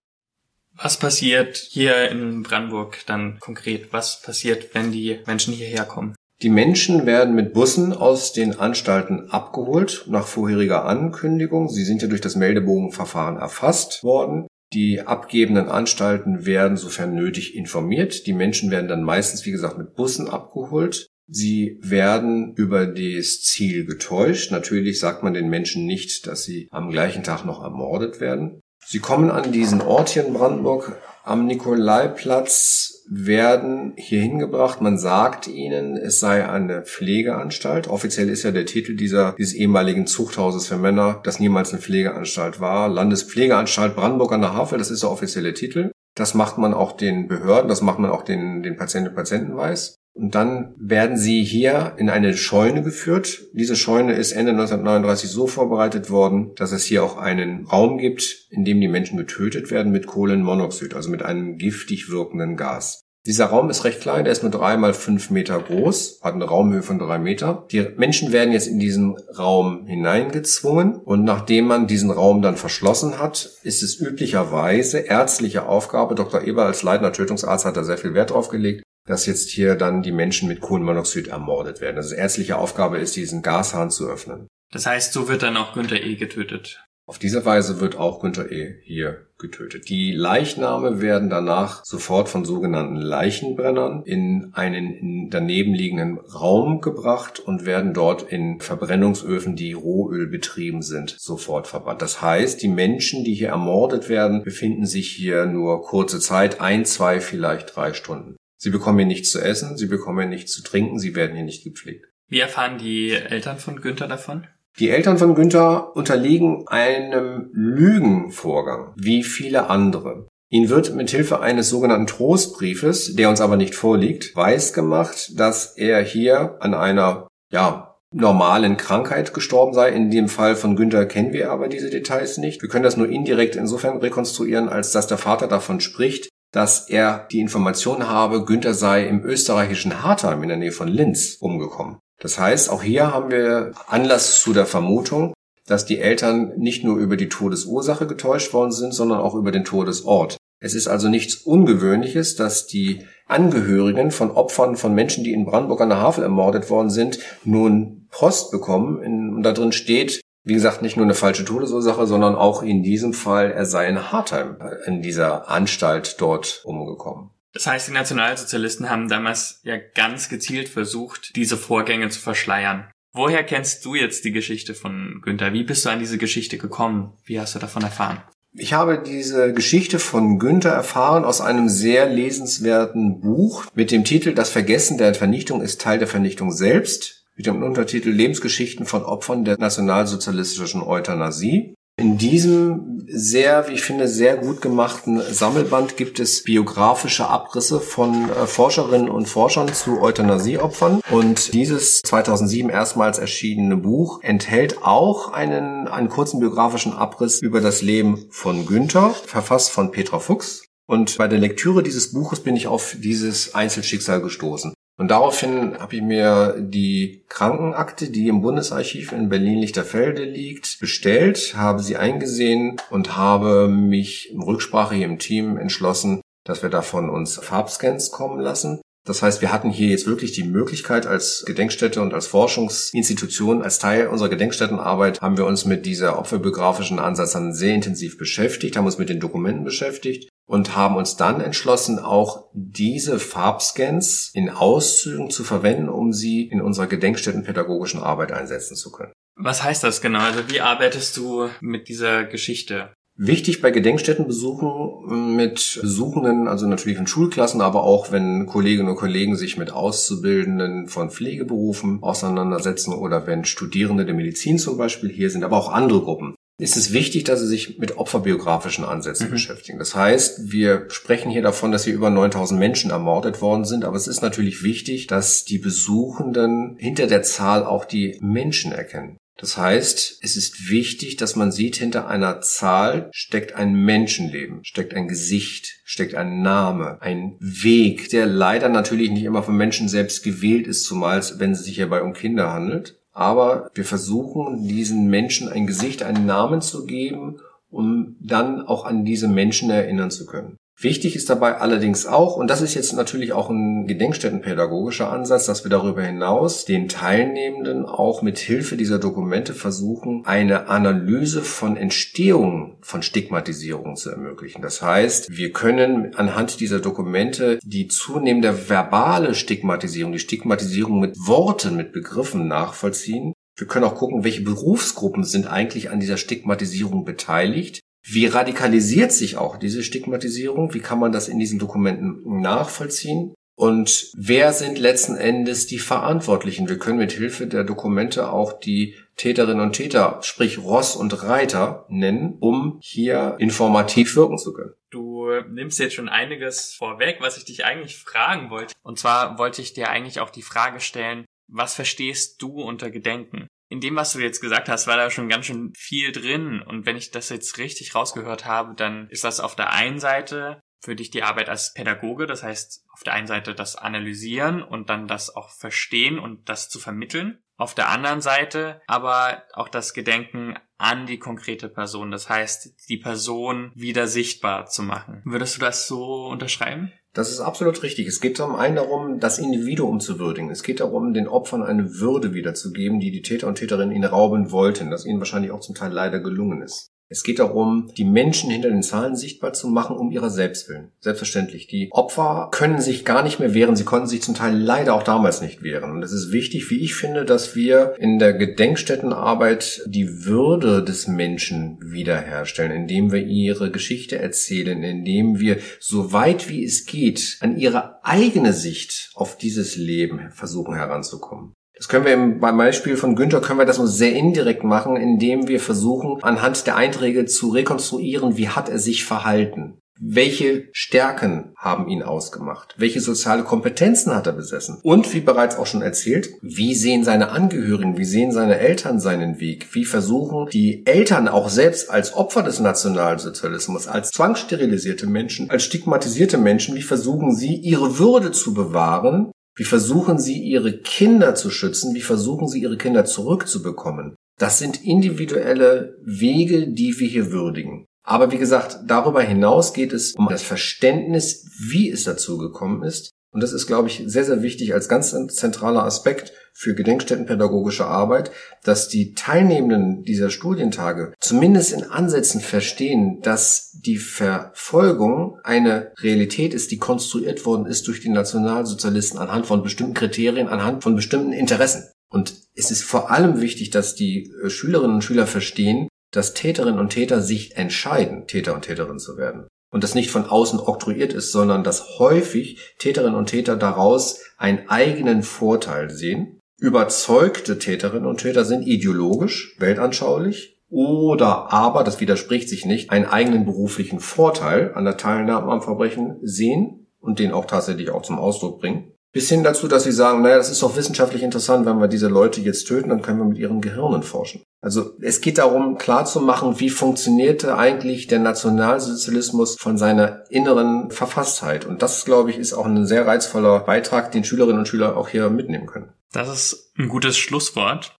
Was 0.76 0.98
passiert 0.98 1.56
hier 1.56 2.10
in 2.10 2.42
Brandenburg 2.42 2.98
dann 3.06 3.38
konkret? 3.38 3.92
Was 3.92 4.22
passiert, 4.22 4.74
wenn 4.74 4.92
die 4.92 5.20
Menschen 5.26 5.52
hierher 5.52 5.84
kommen? 5.84 6.14
Die 6.42 6.48
Menschen 6.48 7.04
werden 7.04 7.34
mit 7.34 7.52
Bussen 7.52 7.92
aus 7.92 8.32
den 8.32 8.58
Anstalten 8.58 9.30
abgeholt 9.30 10.06
nach 10.08 10.26
vorheriger 10.26 10.86
Ankündigung. 10.86 11.68
Sie 11.68 11.84
sind 11.84 12.00
ja 12.00 12.08
durch 12.08 12.22
das 12.22 12.34
Meldebogenverfahren 12.34 13.36
erfasst 13.36 14.02
worden. 14.02 14.46
Die 14.72 15.02
abgebenden 15.02 15.68
Anstalten 15.68 16.46
werden 16.46 16.78
sofern 16.78 17.14
nötig 17.14 17.54
informiert. 17.56 18.26
Die 18.26 18.32
Menschen 18.32 18.70
werden 18.70 18.88
dann 18.88 19.02
meistens, 19.02 19.44
wie 19.44 19.50
gesagt, 19.50 19.76
mit 19.76 19.94
Bussen 19.94 20.28
abgeholt. 20.28 21.08
Sie 21.28 21.78
werden 21.82 22.54
über 22.56 22.86
das 22.86 23.42
Ziel 23.42 23.84
getäuscht. 23.84 24.50
Natürlich 24.50 24.98
sagt 24.98 25.22
man 25.22 25.34
den 25.34 25.50
Menschen 25.50 25.84
nicht, 25.84 26.26
dass 26.26 26.44
sie 26.44 26.68
am 26.70 26.90
gleichen 26.90 27.22
Tag 27.22 27.44
noch 27.44 27.62
ermordet 27.62 28.20
werden. 28.20 28.60
Sie 28.92 28.98
kommen 28.98 29.30
an 29.30 29.52
diesen 29.52 29.82
Ort 29.82 30.08
hier 30.08 30.26
in 30.26 30.34
Brandenburg 30.34 31.00
am 31.22 31.46
Nikolaiplatz, 31.46 33.04
werden 33.08 33.92
hier 33.96 34.20
hingebracht. 34.20 34.80
Man 34.80 34.98
sagt 34.98 35.46
ihnen, 35.46 35.96
es 35.96 36.18
sei 36.18 36.48
eine 36.48 36.82
Pflegeanstalt. 36.82 37.86
Offiziell 37.86 38.28
ist 38.28 38.42
ja 38.42 38.50
der 38.50 38.66
Titel 38.66 38.96
dieser, 38.96 39.36
dieses 39.38 39.54
ehemaligen 39.54 40.08
Zuchthauses 40.08 40.66
für 40.66 40.76
Männer, 40.76 41.20
das 41.22 41.38
niemals 41.38 41.70
eine 41.70 41.80
Pflegeanstalt 41.80 42.58
war. 42.58 42.88
Landespflegeanstalt 42.88 43.94
Brandenburg 43.94 44.32
an 44.32 44.40
der 44.40 44.54
Havel, 44.54 44.78
das 44.78 44.90
ist 44.90 45.04
der 45.04 45.12
offizielle 45.12 45.54
Titel. 45.54 45.92
Das 46.16 46.34
macht 46.34 46.58
man 46.58 46.74
auch 46.74 46.90
den 46.90 47.28
Behörden, 47.28 47.68
das 47.68 47.82
macht 47.82 48.00
man 48.00 48.10
auch 48.10 48.22
den, 48.22 48.64
den 48.64 48.76
Patientinnen 48.76 49.12
und 49.12 49.16
Patienten 49.16 49.56
weiß. 49.56 49.99
Und 50.12 50.34
dann 50.34 50.74
werden 50.76 51.16
sie 51.16 51.44
hier 51.44 51.94
in 51.96 52.10
eine 52.10 52.36
Scheune 52.36 52.82
geführt. 52.82 53.46
Diese 53.52 53.76
Scheune 53.76 54.14
ist 54.14 54.32
Ende 54.32 54.52
1939 54.52 55.30
so 55.30 55.46
vorbereitet 55.46 56.10
worden, 56.10 56.52
dass 56.56 56.72
es 56.72 56.84
hier 56.84 57.04
auch 57.04 57.16
einen 57.16 57.66
Raum 57.66 57.98
gibt, 57.98 58.48
in 58.50 58.64
dem 58.64 58.80
die 58.80 58.88
Menschen 58.88 59.16
getötet 59.16 59.70
werden 59.70 59.92
mit 59.92 60.06
Kohlenmonoxid, 60.06 60.94
also 60.94 61.10
mit 61.10 61.22
einem 61.22 61.58
giftig 61.58 62.10
wirkenden 62.10 62.56
Gas. 62.56 63.02
Dieser 63.26 63.46
Raum 63.46 63.68
ist 63.68 63.84
recht 63.84 64.00
klein, 64.00 64.24
der 64.24 64.32
ist 64.32 64.42
nur 64.42 64.50
drei 64.50 64.78
mal 64.78 64.94
fünf 64.94 65.28
Meter 65.28 65.60
groß, 65.60 66.20
hat 66.22 66.32
eine 66.32 66.46
Raumhöhe 66.46 66.82
von 66.82 66.98
drei 66.98 67.18
Meter. 67.18 67.66
Die 67.70 67.86
Menschen 67.98 68.32
werden 68.32 68.52
jetzt 68.52 68.66
in 68.66 68.78
diesen 68.78 69.14
Raum 69.38 69.84
hineingezwungen 69.86 70.96
und 70.96 71.24
nachdem 71.24 71.66
man 71.66 71.86
diesen 71.86 72.10
Raum 72.10 72.40
dann 72.40 72.56
verschlossen 72.56 73.18
hat, 73.18 73.50
ist 73.62 73.82
es 73.82 74.00
üblicherweise 74.00 75.00
ärztliche 75.00 75.68
Aufgabe, 75.68 76.14
Dr. 76.14 76.42
Eber 76.44 76.64
als 76.64 76.82
leitender 76.82 77.12
Tötungsarzt 77.12 77.66
hat 77.66 77.76
da 77.76 77.84
sehr 77.84 77.98
viel 77.98 78.14
Wert 78.14 78.30
drauf 78.30 78.48
gelegt, 78.48 78.82
dass 79.06 79.26
jetzt 79.26 79.50
hier 79.50 79.74
dann 79.74 80.02
die 80.02 80.12
Menschen 80.12 80.48
mit 80.48 80.60
Kohlenmonoxid 80.60 81.28
ermordet 81.28 81.80
werden. 81.80 81.96
Also 81.96 82.14
ärztliche 82.14 82.56
Aufgabe 82.56 82.98
ist, 82.98 83.16
diesen 83.16 83.42
Gashahn 83.42 83.90
zu 83.90 84.08
öffnen. 84.08 84.46
Das 84.72 84.86
heißt, 84.86 85.12
so 85.12 85.28
wird 85.28 85.42
dann 85.42 85.56
auch 85.56 85.72
Günther 85.72 86.02
E. 86.02 86.14
getötet. 86.14 86.84
Auf 87.10 87.18
diese 87.18 87.44
Weise 87.44 87.80
wird 87.80 87.96
auch 87.96 88.20
Günther 88.20 88.52
E. 88.52 88.76
hier 88.84 89.26
getötet. 89.36 89.88
Die 89.88 90.12
Leichname 90.12 91.00
werden 91.00 91.28
danach 91.28 91.84
sofort 91.84 92.28
von 92.28 92.44
sogenannten 92.44 92.94
Leichenbrennern 92.94 94.04
in 94.04 94.50
einen 94.52 95.28
daneben 95.28 95.74
liegenden 95.74 96.18
Raum 96.18 96.80
gebracht 96.80 97.40
und 97.40 97.66
werden 97.66 97.94
dort 97.94 98.22
in 98.30 98.60
Verbrennungsöfen, 98.60 99.56
die 99.56 99.72
Rohöl 99.72 100.28
betrieben 100.28 100.82
sind, 100.82 101.16
sofort 101.18 101.66
verbrannt. 101.66 102.00
Das 102.00 102.22
heißt, 102.22 102.62
die 102.62 102.68
Menschen, 102.68 103.24
die 103.24 103.34
hier 103.34 103.48
ermordet 103.48 104.08
werden, 104.08 104.44
befinden 104.44 104.86
sich 104.86 105.10
hier 105.10 105.46
nur 105.46 105.82
kurze 105.82 106.20
Zeit, 106.20 106.60
ein, 106.60 106.84
zwei, 106.84 107.18
vielleicht 107.20 107.74
drei 107.74 107.92
Stunden. 107.92 108.36
Sie 108.62 108.68
bekommen 108.68 108.98
hier 108.98 109.06
nichts 109.06 109.30
zu 109.30 109.40
essen, 109.40 109.78
sie 109.78 109.86
bekommen 109.86 110.18
hier 110.18 110.28
nichts 110.28 110.52
zu 110.52 110.62
trinken, 110.62 110.98
sie 110.98 111.14
werden 111.16 111.34
hier 111.34 111.46
nicht 111.46 111.64
gepflegt. 111.64 112.08
Wie 112.28 112.40
erfahren 112.40 112.76
die 112.76 113.12
Eltern 113.12 113.58
von 113.58 113.80
Günther 113.80 114.06
davon? 114.06 114.46
Die 114.78 114.90
Eltern 114.90 115.16
von 115.16 115.34
Günther 115.34 115.96
unterliegen 115.96 116.68
einem 116.68 117.48
Lügenvorgang, 117.54 118.92
wie 118.96 119.22
viele 119.22 119.70
andere. 119.70 120.28
Ihnen 120.50 120.68
wird 120.68 120.94
mit 120.94 121.08
Hilfe 121.08 121.40
eines 121.40 121.70
sogenannten 121.70 122.06
Trostbriefes, 122.06 123.16
der 123.16 123.30
uns 123.30 123.40
aber 123.40 123.56
nicht 123.56 123.74
vorliegt, 123.74 124.36
weisgemacht, 124.36 125.40
dass 125.40 125.78
er 125.78 126.02
hier 126.02 126.58
an 126.60 126.74
einer, 126.74 127.28
ja, 127.50 127.96
normalen 128.12 128.76
Krankheit 128.76 129.32
gestorben 129.32 129.72
sei. 129.72 129.90
In 129.90 130.10
dem 130.10 130.28
Fall 130.28 130.56
von 130.56 130.76
Günther 130.76 131.06
kennen 131.06 131.32
wir 131.32 131.50
aber 131.50 131.68
diese 131.68 131.90
Details 131.90 132.38
nicht. 132.38 132.60
Wir 132.60 132.68
können 132.68 132.84
das 132.84 132.96
nur 132.96 133.08
indirekt 133.08 133.56
insofern 133.56 133.98
rekonstruieren, 133.98 134.68
als 134.68 134.92
dass 134.92 135.06
der 135.06 135.18
Vater 135.18 135.46
davon 135.46 135.80
spricht, 135.80 136.28
dass 136.52 136.88
er 136.88 137.26
die 137.30 137.40
Information 137.40 138.08
habe, 138.08 138.44
Günther 138.44 138.74
sei 138.74 139.06
im 139.06 139.22
österreichischen 139.24 140.02
Hartheim 140.02 140.42
in 140.42 140.48
der 140.48 140.58
Nähe 140.58 140.72
von 140.72 140.88
Linz 140.88 141.36
umgekommen. 141.40 141.98
Das 142.18 142.38
heißt, 142.38 142.70
auch 142.70 142.82
hier 142.82 143.12
haben 143.12 143.30
wir 143.30 143.72
Anlass 143.86 144.40
zu 144.40 144.52
der 144.52 144.66
Vermutung, 144.66 145.32
dass 145.66 145.86
die 145.86 145.98
Eltern 145.98 146.52
nicht 146.56 146.84
nur 146.84 146.98
über 146.98 147.16
die 147.16 147.28
Todesursache 147.28 148.06
getäuscht 148.06 148.52
worden 148.52 148.72
sind, 148.72 148.92
sondern 148.92 149.20
auch 149.20 149.34
über 149.34 149.52
den 149.52 149.64
Todesort. 149.64 150.36
Es 150.58 150.74
ist 150.74 150.88
also 150.88 151.08
nichts 151.08 151.36
Ungewöhnliches, 151.36 152.36
dass 152.36 152.66
die 152.66 153.06
Angehörigen 153.26 154.10
von 154.10 154.30
Opfern 154.30 154.76
von 154.76 154.94
Menschen, 154.94 155.24
die 155.24 155.32
in 155.32 155.46
Brandenburg 155.46 155.80
an 155.80 155.88
der 155.88 156.00
Havel 156.00 156.24
ermordet 156.24 156.68
worden 156.68 156.90
sind, 156.90 157.18
nun 157.44 158.08
Post 158.10 158.50
bekommen 158.50 158.98
und 159.34 159.42
da 159.42 159.52
drin 159.52 159.72
steht, 159.72 160.20
wie 160.42 160.54
gesagt, 160.54 160.82
nicht 160.82 160.96
nur 160.96 161.04
eine 161.04 161.14
falsche 161.14 161.44
Todesursache, 161.44 162.06
sondern 162.06 162.34
auch 162.34 162.62
in 162.62 162.82
diesem 162.82 163.12
Fall, 163.12 163.50
er 163.52 163.66
sei 163.66 163.88
in 163.88 164.10
Hartheim, 164.10 164.56
in 164.86 165.02
dieser 165.02 165.50
Anstalt 165.50 166.16
dort 166.20 166.62
umgekommen. 166.64 167.30
Das 167.52 167.66
heißt, 167.66 167.88
die 167.88 167.92
Nationalsozialisten 167.92 168.88
haben 168.88 169.08
damals 169.08 169.60
ja 169.64 169.76
ganz 169.76 170.28
gezielt 170.28 170.68
versucht, 170.68 171.34
diese 171.36 171.56
Vorgänge 171.56 172.08
zu 172.08 172.20
verschleiern. 172.20 172.90
Woher 173.12 173.42
kennst 173.42 173.84
du 173.84 173.96
jetzt 173.96 174.24
die 174.24 174.30
Geschichte 174.30 174.74
von 174.74 175.20
Günther? 175.22 175.52
Wie 175.52 175.64
bist 175.64 175.84
du 175.84 175.90
an 175.90 175.98
diese 175.98 176.16
Geschichte 176.16 176.58
gekommen? 176.58 177.14
Wie 177.24 177.40
hast 177.40 177.56
du 177.56 177.58
davon 177.58 177.82
erfahren? 177.82 178.22
Ich 178.52 178.72
habe 178.72 179.02
diese 179.04 179.52
Geschichte 179.52 179.98
von 179.98 180.38
Günther 180.38 180.72
erfahren 180.72 181.24
aus 181.24 181.40
einem 181.40 181.68
sehr 181.68 182.08
lesenswerten 182.08 183.20
Buch 183.20 183.66
mit 183.74 183.90
dem 183.90 184.04
Titel 184.04 184.34
Das 184.34 184.50
Vergessen 184.50 184.98
der 184.98 185.14
Vernichtung 185.14 185.60
ist 185.60 185.80
Teil 185.80 185.98
der 185.98 186.08
Vernichtung 186.08 186.50
selbst 186.50 187.19
mit 187.40 187.46
dem 187.46 187.62
Untertitel 187.62 188.10
Lebensgeschichten 188.10 188.84
von 188.84 189.02
Opfern 189.02 189.46
der 189.46 189.56
nationalsozialistischen 189.56 190.82
Euthanasie. 190.82 191.74
In 191.98 192.18
diesem 192.18 193.02
sehr, 193.08 193.66
wie 193.66 193.72
ich 193.72 193.82
finde, 193.82 194.08
sehr 194.08 194.36
gut 194.36 194.60
gemachten 194.60 195.22
Sammelband 195.22 195.96
gibt 195.96 196.20
es 196.20 196.42
biografische 196.42 197.28
Abrisse 197.28 197.80
von 197.80 198.28
äh, 198.28 198.46
Forscherinnen 198.46 199.08
und 199.08 199.26
Forschern 199.26 199.72
zu 199.72 200.02
Euthanasieopfern. 200.02 201.00
Und 201.10 201.54
dieses 201.54 202.02
2007 202.02 202.68
erstmals 202.68 203.18
erschienene 203.18 203.78
Buch 203.78 204.20
enthält 204.22 204.82
auch 204.82 205.32
einen, 205.32 205.88
einen 205.88 206.10
kurzen 206.10 206.40
biografischen 206.40 206.92
Abriss 206.92 207.40
über 207.40 207.62
das 207.62 207.80
Leben 207.80 208.26
von 208.28 208.66
Günther, 208.66 209.14
verfasst 209.14 209.70
von 209.70 209.92
Petra 209.92 210.18
Fuchs. 210.18 210.66
Und 210.86 211.16
bei 211.16 211.26
der 211.26 211.38
Lektüre 211.38 211.82
dieses 211.82 212.12
Buches 212.12 212.40
bin 212.40 212.54
ich 212.54 212.66
auf 212.66 212.96
dieses 212.98 213.54
Einzelschicksal 213.54 214.20
gestoßen. 214.20 214.74
Und 215.00 215.10
daraufhin 215.10 215.78
habe 215.78 215.96
ich 215.96 216.02
mir 216.02 216.56
die 216.58 217.24
Krankenakte, 217.30 218.10
die 218.10 218.28
im 218.28 218.42
Bundesarchiv 218.42 219.12
in 219.12 219.30
Berlin-Lichterfelde 219.30 220.24
liegt, 220.24 220.78
bestellt, 220.78 221.54
habe 221.56 221.82
sie 221.82 221.96
eingesehen 221.96 222.76
und 222.90 223.16
habe 223.16 223.66
mich 223.66 224.30
in 224.30 224.42
Rücksprache 224.42 224.94
hier 224.94 225.06
im 225.06 225.18
Team 225.18 225.56
entschlossen, 225.56 226.20
dass 226.44 226.62
wir 226.62 226.68
davon 226.68 227.08
uns 227.08 227.38
Farbscans 227.38 228.10
kommen 228.10 228.40
lassen. 228.40 228.82
Das 229.06 229.22
heißt, 229.22 229.40
wir 229.40 229.54
hatten 229.54 229.70
hier 229.70 229.88
jetzt 229.88 230.06
wirklich 230.06 230.32
die 230.32 230.44
Möglichkeit 230.44 231.06
als 231.06 231.44
Gedenkstätte 231.46 232.02
und 232.02 232.12
als 232.12 232.26
Forschungsinstitution, 232.26 233.62
als 233.62 233.78
Teil 233.78 234.08
unserer 234.08 234.28
Gedenkstättenarbeit, 234.28 235.22
haben 235.22 235.38
wir 235.38 235.46
uns 235.46 235.64
mit 235.64 235.86
dieser 235.86 236.18
opferbiografischen 236.18 236.98
Ansatz 236.98 237.32
dann 237.32 237.54
sehr 237.54 237.74
intensiv 237.74 238.18
beschäftigt, 238.18 238.76
haben 238.76 238.84
uns 238.84 238.98
mit 238.98 239.08
den 239.08 239.18
Dokumenten 239.18 239.64
beschäftigt 239.64 240.29
und 240.50 240.74
haben 240.74 240.96
uns 240.96 241.14
dann 241.14 241.40
entschlossen, 241.40 242.00
auch 242.00 242.48
diese 242.54 243.20
Farbscans 243.20 244.32
in 244.34 244.50
Auszügen 244.50 245.30
zu 245.30 245.44
verwenden, 245.44 245.88
um 245.88 246.12
sie 246.12 246.42
in 246.42 246.60
unserer 246.60 246.88
gedenkstättenpädagogischen 246.88 248.02
Arbeit 248.02 248.32
einsetzen 248.32 248.74
zu 248.74 248.90
können. 248.90 249.12
Was 249.36 249.62
heißt 249.62 249.84
das 249.84 250.00
genau? 250.00 250.18
Also 250.18 250.40
wie 250.48 250.60
arbeitest 250.60 251.16
du 251.16 251.48
mit 251.60 251.86
dieser 251.86 252.24
Geschichte? 252.24 252.92
Wichtig 253.14 253.62
bei 253.62 253.70
Gedenkstättenbesuchen 253.70 255.36
mit 255.36 255.78
Besuchenden, 255.82 256.48
also 256.48 256.66
natürlich 256.66 256.98
von 256.98 257.06
Schulklassen, 257.06 257.60
aber 257.60 257.84
auch 257.84 258.10
wenn 258.10 258.46
Kolleginnen 258.46 258.88
und 258.88 258.96
Kollegen 258.96 259.36
sich 259.36 259.56
mit 259.56 259.70
Auszubildenden 259.70 260.88
von 260.88 261.12
Pflegeberufen 261.12 262.02
auseinandersetzen 262.02 262.92
oder 262.92 263.28
wenn 263.28 263.44
Studierende 263.44 264.04
der 264.04 264.16
Medizin 264.16 264.58
zum 264.58 264.76
Beispiel 264.78 265.10
hier 265.10 265.30
sind, 265.30 265.44
aber 265.44 265.58
auch 265.58 265.70
andere 265.70 266.00
Gruppen 266.00 266.34
ist 266.60 266.76
es 266.76 266.92
wichtig, 266.92 267.24
dass 267.24 267.40
sie 267.40 267.46
sich 267.46 267.78
mit 267.78 267.96
opferbiografischen 267.96 268.84
Ansätzen 268.84 269.28
mhm. 269.28 269.32
beschäftigen. 269.32 269.78
Das 269.78 269.94
heißt, 269.94 270.52
wir 270.52 270.86
sprechen 270.88 271.30
hier 271.30 271.42
davon, 271.42 271.72
dass 271.72 271.84
hier 271.84 271.94
über 271.94 272.10
9000 272.10 272.58
Menschen 272.58 272.90
ermordet 272.90 273.40
worden 273.40 273.64
sind, 273.64 273.84
aber 273.84 273.96
es 273.96 274.06
ist 274.06 274.22
natürlich 274.22 274.62
wichtig, 274.62 275.06
dass 275.06 275.44
die 275.44 275.58
Besuchenden 275.58 276.76
hinter 276.78 277.06
der 277.06 277.22
Zahl 277.22 277.64
auch 277.64 277.84
die 277.84 278.18
Menschen 278.20 278.72
erkennen. 278.72 279.16
Das 279.40 279.56
heißt, 279.56 280.18
es 280.20 280.36
ist 280.36 280.68
wichtig, 280.68 281.16
dass 281.16 281.34
man 281.34 281.50
sieht, 281.50 281.76
hinter 281.76 282.08
einer 282.08 282.42
Zahl 282.42 283.08
steckt 283.10 283.54
ein 283.54 283.72
Menschenleben, 283.72 284.62
steckt 284.64 284.92
ein 284.92 285.08
Gesicht, 285.08 285.80
steckt 285.84 286.14
ein 286.14 286.42
Name, 286.42 287.00
ein 287.00 287.36
Weg, 287.40 288.10
der 288.10 288.26
leider 288.26 288.68
natürlich 288.68 289.10
nicht 289.10 289.24
immer 289.24 289.42
vom 289.42 289.56
Menschen 289.56 289.88
selbst 289.88 290.22
gewählt 290.22 290.66
ist, 290.66 290.84
zumal 290.84 291.22
wenn 291.38 291.52
es 291.52 291.64
sich 291.64 291.76
hierbei 291.76 292.02
um 292.02 292.12
Kinder 292.12 292.52
handelt. 292.52 293.00
Aber 293.12 293.70
wir 293.74 293.84
versuchen, 293.84 294.66
diesen 294.68 295.08
Menschen 295.08 295.48
ein 295.48 295.66
Gesicht, 295.66 296.02
einen 296.02 296.26
Namen 296.26 296.60
zu 296.60 296.86
geben, 296.86 297.40
um 297.70 298.16
dann 298.20 298.66
auch 298.66 298.84
an 298.84 299.04
diese 299.04 299.28
Menschen 299.28 299.70
erinnern 299.70 300.10
zu 300.10 300.26
können. 300.26 300.56
Wichtig 300.82 301.14
ist 301.14 301.28
dabei 301.28 301.58
allerdings 301.58 302.06
auch, 302.06 302.36
und 302.36 302.48
das 302.48 302.62
ist 302.62 302.74
jetzt 302.74 302.94
natürlich 302.94 303.34
auch 303.34 303.50
ein 303.50 303.86
gedenkstättenpädagogischer 303.86 305.12
Ansatz, 305.12 305.44
dass 305.44 305.62
wir 305.62 305.70
darüber 305.70 306.02
hinaus 306.02 306.64
den 306.64 306.88
Teilnehmenden 306.88 307.84
auch 307.84 308.22
mit 308.22 308.38
Hilfe 308.38 308.78
dieser 308.78 308.98
Dokumente 308.98 309.52
versuchen, 309.52 310.22
eine 310.24 310.68
Analyse 310.68 311.42
von 311.42 311.76
Entstehung 311.76 312.78
von 312.80 313.02
Stigmatisierung 313.02 313.96
zu 313.96 314.08
ermöglichen. 314.08 314.62
Das 314.62 314.80
heißt, 314.80 315.28
wir 315.30 315.52
können 315.52 316.14
anhand 316.14 316.60
dieser 316.60 316.80
Dokumente 316.80 317.58
die 317.62 317.88
zunehmende 317.88 318.70
verbale 318.70 319.34
Stigmatisierung, 319.34 320.12
die 320.12 320.18
Stigmatisierung 320.18 320.98
mit 320.98 321.14
Worten, 321.18 321.76
mit 321.76 321.92
Begriffen 321.92 322.48
nachvollziehen 322.48 323.34
wir 323.56 323.66
können 323.66 323.84
auch 323.84 323.96
gucken, 323.96 324.24
welche 324.24 324.40
Berufsgruppen 324.40 325.22
sind 325.22 325.46
eigentlich 325.46 325.90
an 325.90 326.00
dieser 326.00 326.16
Stigmatisierung 326.16 327.04
beteiligt 327.04 327.80
wie 328.02 328.26
radikalisiert 328.26 329.12
sich 329.12 329.36
auch 329.36 329.56
diese 329.56 329.82
Stigmatisierung? 329.82 330.74
Wie 330.74 330.80
kann 330.80 330.98
man 330.98 331.12
das 331.12 331.28
in 331.28 331.38
diesen 331.38 331.58
Dokumenten 331.58 332.40
nachvollziehen? 332.40 333.34
Und 333.60 334.10
wer 334.16 334.54
sind 334.54 334.78
letzten 334.78 335.16
Endes 335.16 335.66
die 335.66 335.78
Verantwortlichen? 335.78 336.66
Wir 336.70 336.78
können 336.78 336.96
mit 336.96 337.12
Hilfe 337.12 337.46
der 337.46 337.62
Dokumente 337.62 338.32
auch 338.32 338.54
die 338.54 338.94
Täterinnen 339.16 339.60
und 339.60 339.74
Täter, 339.74 340.18
sprich 340.22 340.56
Ross 340.56 340.96
und 340.96 341.22
Reiter, 341.24 341.84
nennen, 341.90 342.38
um 342.40 342.78
hier 342.82 343.36
informativ 343.38 344.16
wirken 344.16 344.38
zu 344.38 344.54
können. 344.54 344.72
Du 344.88 345.28
nimmst 345.50 345.78
jetzt 345.78 345.94
schon 345.94 346.08
einiges 346.08 346.72
vorweg, 346.72 347.18
was 347.20 347.36
ich 347.36 347.44
dich 347.44 347.66
eigentlich 347.66 347.98
fragen 347.98 348.48
wollte. 348.48 348.72
Und 348.82 348.98
zwar 348.98 349.36
wollte 349.36 349.60
ich 349.60 349.74
dir 349.74 349.90
eigentlich 349.90 350.20
auch 350.20 350.30
die 350.30 350.40
Frage 350.40 350.80
stellen, 350.80 351.26
was 351.46 351.74
verstehst 351.74 352.40
du 352.40 352.62
unter 352.62 352.90
Gedenken? 352.90 353.46
In 353.70 353.80
dem, 353.80 353.94
was 353.94 354.12
du 354.12 354.18
jetzt 354.18 354.40
gesagt 354.40 354.68
hast, 354.68 354.88
war 354.88 354.96
da 354.96 355.10
schon 355.10 355.28
ganz 355.28 355.46
schön 355.46 355.72
viel 355.76 356.10
drin. 356.10 356.60
Und 356.60 356.86
wenn 356.86 356.96
ich 356.96 357.12
das 357.12 357.28
jetzt 357.28 357.56
richtig 357.56 357.94
rausgehört 357.94 358.44
habe, 358.44 358.74
dann 358.74 359.08
ist 359.10 359.22
das 359.22 359.38
auf 359.38 359.54
der 359.54 359.72
einen 359.72 360.00
Seite 360.00 360.60
für 360.82 360.96
dich 360.96 361.10
die 361.10 361.22
Arbeit 361.22 361.48
als 361.48 361.72
Pädagoge, 361.72 362.26
das 362.26 362.42
heißt 362.42 362.84
auf 362.92 363.04
der 363.04 363.12
einen 363.12 363.26
Seite 363.26 363.54
das 363.54 363.76
Analysieren 363.76 364.62
und 364.62 364.90
dann 364.90 365.06
das 365.06 365.34
auch 365.34 365.50
verstehen 365.50 366.18
und 366.18 366.48
das 366.48 366.68
zu 366.68 366.78
vermitteln. 366.80 367.38
Auf 367.56 367.74
der 367.74 367.90
anderen 367.90 368.22
Seite 368.22 368.80
aber 368.86 369.44
auch 369.52 369.68
das 369.68 369.92
Gedenken 369.92 370.58
an 370.78 371.06
die 371.06 371.18
konkrete 371.18 371.68
Person, 371.68 372.10
das 372.10 372.28
heißt 372.28 372.88
die 372.88 372.96
Person 372.96 373.70
wieder 373.74 374.08
sichtbar 374.08 374.66
zu 374.66 374.82
machen. 374.82 375.22
Würdest 375.26 375.56
du 375.56 375.60
das 375.60 375.86
so 375.86 376.26
unterschreiben? 376.26 376.92
Das 377.12 377.30
ist 377.30 377.40
absolut 377.40 377.82
richtig. 377.82 378.06
Es 378.06 378.20
geht 378.20 378.36
zum 378.36 378.54
einen 378.54 378.76
darum, 378.76 379.18
das 379.18 379.38
Individuum 379.38 379.98
zu 379.98 380.20
würdigen. 380.20 380.50
Es 380.50 380.62
geht 380.62 380.78
darum, 380.78 381.12
den 381.12 381.26
Opfern 381.26 381.62
eine 381.62 381.98
Würde 381.98 382.34
wiederzugeben, 382.34 383.00
die 383.00 383.10
die 383.10 383.22
Täter 383.22 383.48
und 383.48 383.56
Täterinnen 383.56 383.94
ihnen 383.94 384.04
rauben 384.04 384.52
wollten, 384.52 384.90
das 384.90 385.04
ihnen 385.04 385.18
wahrscheinlich 385.18 385.50
auch 385.50 385.60
zum 385.60 385.74
Teil 385.74 385.92
leider 385.92 386.20
gelungen 386.20 386.62
ist. 386.62 386.89
Es 387.12 387.24
geht 387.24 387.40
darum, 387.40 387.90
die 387.96 388.04
Menschen 388.04 388.50
hinter 388.50 388.68
den 388.68 388.84
Zahlen 388.84 389.16
sichtbar 389.16 389.52
zu 389.52 389.66
machen, 389.66 389.96
um 389.96 390.12
ihrer 390.12 390.30
selbst 390.30 390.68
willen. 390.68 390.92
Selbstverständlich. 391.00 391.66
Die 391.66 391.88
Opfer 391.90 392.50
können 392.52 392.80
sich 392.80 393.04
gar 393.04 393.24
nicht 393.24 393.40
mehr 393.40 393.52
wehren. 393.52 393.74
Sie 393.74 393.82
konnten 393.82 394.06
sich 394.06 394.22
zum 394.22 394.36
Teil 394.36 394.56
leider 394.56 394.94
auch 394.94 395.02
damals 395.02 395.40
nicht 395.40 395.64
wehren. 395.64 395.90
Und 395.90 396.04
es 396.04 396.12
ist 396.12 396.30
wichtig, 396.30 396.70
wie 396.70 396.78
ich 396.78 396.94
finde, 396.94 397.24
dass 397.24 397.56
wir 397.56 397.96
in 397.98 398.20
der 398.20 398.34
Gedenkstättenarbeit 398.34 399.82
die 399.86 400.24
Würde 400.24 400.84
des 400.84 401.08
Menschen 401.08 401.78
wiederherstellen, 401.82 402.70
indem 402.70 403.10
wir 403.10 403.26
ihre 403.26 403.72
Geschichte 403.72 404.16
erzählen, 404.20 404.80
indem 404.84 405.40
wir 405.40 405.58
so 405.80 406.12
weit 406.12 406.48
wie 406.48 406.64
es 406.64 406.86
geht 406.86 407.38
an 407.40 407.58
ihre 407.58 408.04
eigene 408.04 408.52
Sicht 408.52 409.10
auf 409.14 409.36
dieses 409.36 409.74
Leben 409.74 410.30
versuchen 410.30 410.76
heranzukommen. 410.76 411.54
Das 411.80 411.88
können 411.88 412.04
wir 412.04 412.12
im, 412.12 412.40
Beispiel 412.40 412.98
von 412.98 413.16
Günther 413.16 413.40
können 413.40 413.58
wir 413.58 413.64
das 413.64 413.78
nur 413.78 413.88
sehr 413.88 414.12
indirekt 414.12 414.64
machen, 414.64 414.96
indem 414.96 415.48
wir 415.48 415.60
versuchen, 415.60 416.22
anhand 416.22 416.66
der 416.66 416.76
Einträge 416.76 417.24
zu 417.24 417.48
rekonstruieren, 417.48 418.36
wie 418.36 418.50
hat 418.50 418.68
er 418.68 418.78
sich 418.78 419.06
verhalten. 419.06 419.78
Welche 419.98 420.68
Stärken 420.72 421.54
haben 421.56 421.88
ihn 421.88 422.02
ausgemacht? 422.02 422.74
Welche 422.76 423.00
soziale 423.00 423.44
Kompetenzen 423.44 424.14
hat 424.14 424.26
er 424.26 424.34
besessen? 424.34 424.78
Und 424.82 425.14
wie 425.14 425.20
bereits 425.20 425.56
auch 425.56 425.66
schon 425.66 425.80
erzählt, 425.80 426.28
wie 426.42 426.74
sehen 426.74 427.02
seine 427.02 427.30
Angehörigen, 427.30 427.96
wie 427.96 428.04
sehen 428.04 428.30
seine 428.30 428.58
Eltern 428.58 429.00
seinen 429.00 429.40
Weg? 429.40 429.74
Wie 429.74 429.86
versuchen 429.86 430.50
die 430.52 430.84
Eltern 430.84 431.28
auch 431.28 431.48
selbst 431.48 431.88
als 431.90 432.12
Opfer 432.12 432.42
des 432.42 432.60
Nationalsozialismus, 432.60 433.88
als 433.88 434.10
zwangssterilisierte 434.10 435.06
Menschen, 435.06 435.48
als 435.48 435.64
stigmatisierte 435.64 436.36
Menschen, 436.36 436.74
wie 436.74 436.82
versuchen 436.82 437.34
sie 437.34 437.54
ihre 437.54 437.98
Würde 437.98 438.32
zu 438.32 438.52
bewahren 438.52 439.32
wie 439.60 439.64
versuchen 439.64 440.18
Sie, 440.18 440.38
Ihre 440.38 440.78
Kinder 440.78 441.34
zu 441.34 441.50
schützen? 441.50 441.94
Wie 441.94 442.00
versuchen 442.00 442.48
Sie, 442.48 442.62
Ihre 442.62 442.78
Kinder 442.78 443.04
zurückzubekommen? 443.04 444.14
Das 444.38 444.58
sind 444.58 444.82
individuelle 444.82 445.98
Wege, 446.02 446.68
die 446.68 446.98
wir 446.98 447.06
hier 447.06 447.30
würdigen. 447.30 447.84
Aber 448.02 448.32
wie 448.32 448.38
gesagt, 448.38 448.78
darüber 448.86 449.20
hinaus 449.20 449.74
geht 449.74 449.92
es 449.92 450.14
um 450.14 450.28
das 450.30 450.42
Verständnis, 450.42 451.46
wie 451.58 451.90
es 451.90 452.04
dazu 452.04 452.38
gekommen 452.38 452.82
ist 452.84 453.10
und 453.32 453.42
das 453.42 453.52
ist, 453.52 453.66
glaube 453.66 453.88
ich, 453.88 454.02
sehr, 454.06 454.24
sehr 454.24 454.42
wichtig 454.42 454.74
als 454.74 454.88
ganz 454.88 455.14
zentraler 455.28 455.84
Aspekt 455.84 456.32
für 456.52 456.74
gedenkstättenpädagogische 456.74 457.86
Arbeit, 457.86 458.32
dass 458.64 458.88
die 458.88 459.14
Teilnehmenden 459.14 460.02
dieser 460.02 460.30
Studientage 460.30 461.14
zumindest 461.20 461.72
in 461.72 461.84
Ansätzen 461.84 462.40
verstehen, 462.40 463.20
dass 463.22 463.70
die 463.72 463.98
Verfolgung 463.98 465.38
eine 465.44 465.92
Realität 466.00 466.54
ist, 466.54 466.72
die 466.72 466.78
konstruiert 466.78 467.46
worden 467.46 467.66
ist 467.66 467.86
durch 467.86 468.00
die 468.00 468.08
Nationalsozialisten 468.08 469.18
anhand 469.18 469.46
von 469.46 469.62
bestimmten 469.62 469.94
Kriterien, 469.94 470.48
anhand 470.48 470.82
von 470.82 470.96
bestimmten 470.96 471.32
Interessen. 471.32 471.84
Und 472.08 472.34
es 472.56 472.72
ist 472.72 472.82
vor 472.82 473.12
allem 473.12 473.40
wichtig, 473.40 473.70
dass 473.70 473.94
die 473.94 474.32
äh, 474.44 474.50
Schülerinnen 474.50 474.96
und 474.96 475.04
Schüler 475.04 475.28
verstehen, 475.28 475.88
dass 476.10 476.34
Täterinnen 476.34 476.80
und 476.80 476.90
Täter 476.90 477.22
sich 477.22 477.56
entscheiden, 477.56 478.26
Täter 478.26 478.54
und 478.54 478.62
Täterin 478.62 478.98
zu 478.98 479.16
werden 479.16 479.46
und 479.70 479.84
das 479.84 479.94
nicht 479.94 480.10
von 480.10 480.26
außen 480.26 480.60
oktroyiert 480.60 481.12
ist, 481.12 481.32
sondern 481.32 481.64
dass 481.64 481.98
häufig 481.98 482.74
Täterinnen 482.78 483.14
und 483.14 483.26
Täter 483.26 483.56
daraus 483.56 484.20
einen 484.36 484.68
eigenen 484.68 485.22
Vorteil 485.22 485.90
sehen. 485.90 486.40
Überzeugte 486.58 487.58
Täterinnen 487.58 488.06
und 488.06 488.20
Täter 488.20 488.44
sind 488.44 488.66
ideologisch, 488.66 489.56
weltanschaulich 489.58 490.58
oder 490.68 491.52
aber, 491.52 491.82
das 491.82 492.00
widerspricht 492.00 492.48
sich 492.48 492.64
nicht, 492.64 492.90
einen 492.90 493.06
eigenen 493.06 493.44
beruflichen 493.44 493.98
Vorteil 493.98 494.72
an 494.74 494.84
der 494.84 494.96
Teilnahme 494.96 495.50
am 495.50 495.62
Verbrechen 495.62 496.18
sehen 496.22 496.86
und 497.00 497.18
den 497.18 497.32
auch 497.32 497.46
tatsächlich 497.46 497.90
auch 497.90 498.02
zum 498.02 498.18
Ausdruck 498.18 498.60
bringen. 498.60 498.92
Bis 499.12 499.28
hin 499.28 499.42
dazu, 499.42 499.66
dass 499.66 499.82
sie 499.82 499.92
sagen, 499.92 500.22
naja, 500.22 500.36
das 500.36 500.50
ist 500.50 500.62
doch 500.62 500.76
wissenschaftlich 500.76 501.24
interessant, 501.24 501.66
wenn 501.66 501.80
wir 501.80 501.88
diese 501.88 502.06
Leute 502.06 502.40
jetzt 502.40 502.68
töten, 502.68 502.90
dann 502.90 503.02
können 503.02 503.18
wir 503.18 503.24
mit 503.24 503.38
ihren 503.38 503.60
Gehirnen 503.60 504.04
forschen. 504.04 504.42
Also 504.62 504.94
es 505.00 505.22
geht 505.22 505.38
darum, 505.38 505.78
klarzumachen, 505.78 506.60
wie 506.60 506.68
funktionierte 506.68 507.56
eigentlich 507.56 508.08
der 508.08 508.18
Nationalsozialismus 508.18 509.56
von 509.58 509.78
seiner 509.78 510.30
inneren 510.30 510.90
Verfasstheit. 510.90 511.64
Und 511.64 511.80
das, 511.80 512.04
glaube 512.04 512.30
ich, 512.30 512.36
ist 512.36 512.52
auch 512.52 512.66
ein 512.66 512.86
sehr 512.86 513.06
reizvoller 513.06 513.60
Beitrag, 513.60 514.12
den 514.12 514.24
Schülerinnen 514.24 514.58
und 514.58 514.68
Schüler 514.68 514.96
auch 514.96 515.08
hier 515.08 515.30
mitnehmen 515.30 515.66
können. 515.66 515.92
Das 516.12 516.28
ist 516.28 516.74
ein 516.76 516.88
gutes 516.88 517.16
Schlusswort. 517.16 517.96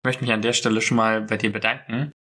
Ich 0.00 0.04
möchte 0.04 0.24
mich 0.24 0.32
an 0.32 0.42
der 0.42 0.54
Stelle 0.54 0.80
schon 0.80 0.96
mal 0.96 1.22
bei 1.22 1.36
dir 1.36 1.52
bedanken. 1.52 2.12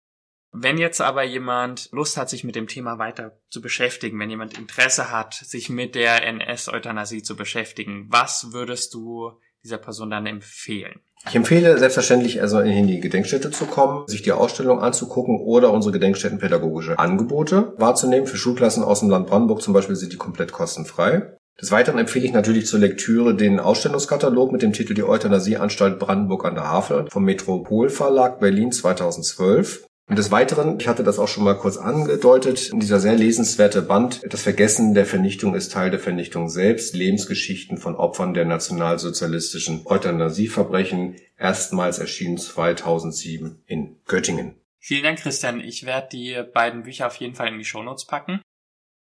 Wenn 0.53 0.79
jetzt 0.79 1.01
aber 1.01 1.23
jemand 1.23 1.91
Lust 1.93 2.17
hat, 2.17 2.29
sich 2.29 2.43
mit 2.43 2.57
dem 2.57 2.67
Thema 2.67 2.99
weiter 2.99 3.41
zu 3.51 3.61
beschäftigen, 3.61 4.19
wenn 4.19 4.31
jemand 4.31 4.59
Interesse 4.59 5.13
hat, 5.13 5.35
sich 5.35 5.71
mit 5.71 5.95
der 5.95 6.27
NS-Euthanasie 6.27 7.23
zu 7.23 7.37
beschäftigen, 7.37 8.07
was 8.11 8.53
würdest 8.53 8.95
du 8.95 9.41
dieser 9.63 9.79
Person 9.79 10.11
dann 10.11 10.27
empfehlen? 10.27 11.01
Ich 11.29 11.37
empfehle 11.37 11.79
selbstverständlich 11.79 12.41
also 12.41 12.61
in 12.61 12.87
die 12.87 13.01
Gedenkstätte 13.01 13.51
zu 13.51 13.67
kommen, 13.67 14.07
sich 14.09 14.23
die 14.23 14.33
Ausstellung 14.33 14.81
anzugucken 14.81 15.39
oder 15.39 15.73
unsere 15.73 15.93
Gedenkstättenpädagogische 15.93 16.99
Angebote 16.99 17.75
wahrzunehmen. 17.77 18.27
Für 18.27 18.39
Schulklassen 18.39 18.83
aus 18.83 19.01
dem 19.01 19.11
Land 19.11 19.27
Brandenburg 19.27 19.63
zum 19.63 19.75
Beispiel 19.75 19.97
sind 19.97 20.13
die 20.13 20.17
komplett 20.17 20.53
kostenfrei. 20.53 21.37
Des 21.61 21.71
Weiteren 21.73 21.99
empfehle 21.99 22.25
ich 22.25 22.33
natürlich 22.33 22.67
zur 22.67 22.81
Lektüre 22.81 23.35
den 23.35 23.61
Ausstellungskatalog 23.61 24.51
mit 24.51 24.63
dem 24.63 24.73
Titel 24.73 24.95
Die 24.95 25.03
Euthanasieanstalt 25.03 25.99
Brandenburg 25.99 26.47
an 26.47 26.55
der 26.55 26.71
Havel 26.71 27.07
vom 27.11 27.25
Metropolverlag 27.25 28.41
Berlin 28.41 28.73
2012. 28.73 29.85
Und 30.11 30.19
des 30.19 30.33
Weiteren, 30.33 30.81
ich 30.81 30.89
hatte 30.89 31.05
das 31.05 31.21
auch 31.21 31.29
schon 31.29 31.45
mal 31.45 31.57
kurz 31.57 31.77
angedeutet, 31.77 32.73
dieser 32.75 32.99
sehr 32.99 33.15
lesenswerte 33.15 33.81
Band, 33.81 34.23
das 34.29 34.43
Vergessen 34.43 34.93
der 34.93 35.07
Vernichtung 35.07 35.55
ist 35.55 35.71
Teil 35.71 35.93
der 35.93 36.01
Vernichtung 36.01 36.49
selbst, 36.49 36.97
Lebensgeschichten 36.97 37.79
von 37.79 37.95
Opfern 37.95 38.35
der 38.35 38.45
nationalsozialistischen 38.45 39.83
Euthanasieverbrechen, 39.85 41.15
erstmals 41.39 42.01
erschienen 42.01 42.39
2007 42.39 43.63
in 43.67 44.01
Göttingen. 44.05 44.57
Vielen 44.81 45.05
Dank, 45.05 45.21
Christian. 45.21 45.61
Ich 45.61 45.87
werde 45.87 46.09
die 46.11 46.43
beiden 46.55 46.83
Bücher 46.83 47.07
auf 47.07 47.15
jeden 47.17 47.37
Fall 47.37 47.47
in 47.47 47.59
die 47.59 47.65
Shownotes 47.65 48.07
packen. 48.07 48.43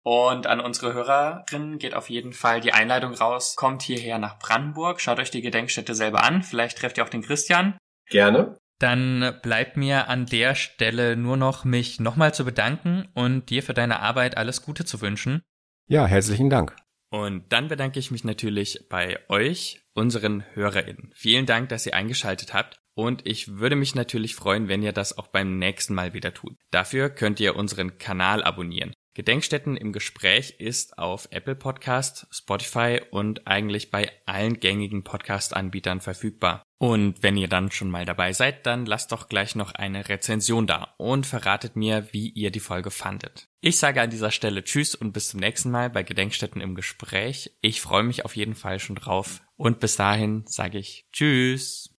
Und 0.03 0.45
an 0.45 0.59
unsere 0.59 0.93
Hörerinnen 0.93 1.79
geht 1.79 1.95
auf 1.95 2.11
jeden 2.11 2.33
Fall 2.33 2.61
die 2.61 2.73
Einladung 2.73 3.15
raus. 3.15 3.55
Kommt 3.55 3.81
hierher 3.81 4.19
nach 4.19 4.37
Brandenburg, 4.37 5.01
schaut 5.01 5.17
euch 5.17 5.31
die 5.31 5.41
Gedenkstätte 5.41 5.95
selber 5.95 6.23
an. 6.23 6.43
Vielleicht 6.43 6.77
trefft 6.77 6.99
ihr 6.99 7.03
auch 7.03 7.09
den 7.09 7.23
Christian. 7.23 7.75
Gerne. 8.07 8.59
Dann 8.81 9.37
bleibt 9.43 9.77
mir 9.77 10.07
an 10.07 10.25
der 10.25 10.55
Stelle 10.55 11.15
nur 11.15 11.37
noch, 11.37 11.65
mich 11.65 11.99
nochmal 11.99 12.33
zu 12.33 12.43
bedanken 12.43 13.07
und 13.13 13.51
dir 13.51 13.61
für 13.61 13.75
deine 13.75 13.99
Arbeit 13.99 14.37
alles 14.37 14.63
Gute 14.63 14.85
zu 14.85 15.01
wünschen. 15.01 15.43
Ja, 15.87 16.07
herzlichen 16.07 16.49
Dank. 16.49 16.75
Und 17.11 17.53
dann 17.53 17.67
bedanke 17.67 17.99
ich 17.99 18.09
mich 18.09 18.23
natürlich 18.23 18.87
bei 18.89 19.19
euch, 19.29 19.83
unseren 19.93 20.45
HörerInnen. 20.53 21.11
Vielen 21.13 21.45
Dank, 21.45 21.69
dass 21.69 21.85
ihr 21.85 21.93
eingeschaltet 21.93 22.55
habt. 22.55 22.79
Und 22.95 23.27
ich 23.27 23.59
würde 23.59 23.75
mich 23.75 23.93
natürlich 23.93 24.33
freuen, 24.33 24.67
wenn 24.67 24.81
ihr 24.81 24.93
das 24.93 25.15
auch 25.15 25.27
beim 25.27 25.59
nächsten 25.59 25.93
Mal 25.93 26.13
wieder 26.13 26.33
tut. 26.33 26.57
Dafür 26.71 27.11
könnt 27.11 27.39
ihr 27.39 27.55
unseren 27.55 27.99
Kanal 27.99 28.43
abonnieren. 28.43 28.93
Gedenkstätten 29.13 29.75
im 29.75 29.91
Gespräch 29.91 30.55
ist 30.59 30.97
auf 30.97 31.27
Apple 31.31 31.55
Podcast, 31.55 32.27
Spotify 32.31 33.01
und 33.11 33.45
eigentlich 33.45 33.91
bei 33.91 34.09
allen 34.25 34.59
gängigen 34.59 35.03
Podcast-Anbietern 35.03 35.99
verfügbar. 35.99 36.63
Und 36.77 37.21
wenn 37.21 37.37
ihr 37.37 37.47
dann 37.47 37.71
schon 37.71 37.91
mal 37.91 38.05
dabei 38.05 38.33
seid, 38.33 38.65
dann 38.65 38.85
lasst 38.85 39.11
doch 39.11 39.27
gleich 39.27 39.53
noch 39.55 39.73
eine 39.73 40.09
Rezension 40.09 40.65
da 40.65 40.95
und 40.97 41.27
verratet 41.27 41.75
mir, 41.75 42.07
wie 42.11 42.29
ihr 42.29 42.51
die 42.51 42.59
Folge 42.59 42.89
fandet. 42.89 43.49
Ich 43.59 43.77
sage 43.77 44.01
an 44.01 44.09
dieser 44.09 44.31
Stelle 44.31 44.63
Tschüss 44.63 44.95
und 44.95 45.11
bis 45.11 45.27
zum 45.29 45.41
nächsten 45.41 45.69
Mal 45.69 45.89
bei 45.89 46.03
Gedenkstätten 46.03 46.61
im 46.61 46.73
Gespräch. 46.73 47.51
Ich 47.61 47.81
freue 47.81 48.03
mich 48.03 48.25
auf 48.25 48.35
jeden 48.35 48.55
Fall 48.55 48.79
schon 48.79 48.95
drauf 48.95 49.41
und 49.57 49.79
bis 49.79 49.97
dahin 49.97 50.43
sage 50.47 50.79
ich 50.79 51.05
Tschüss. 51.11 51.93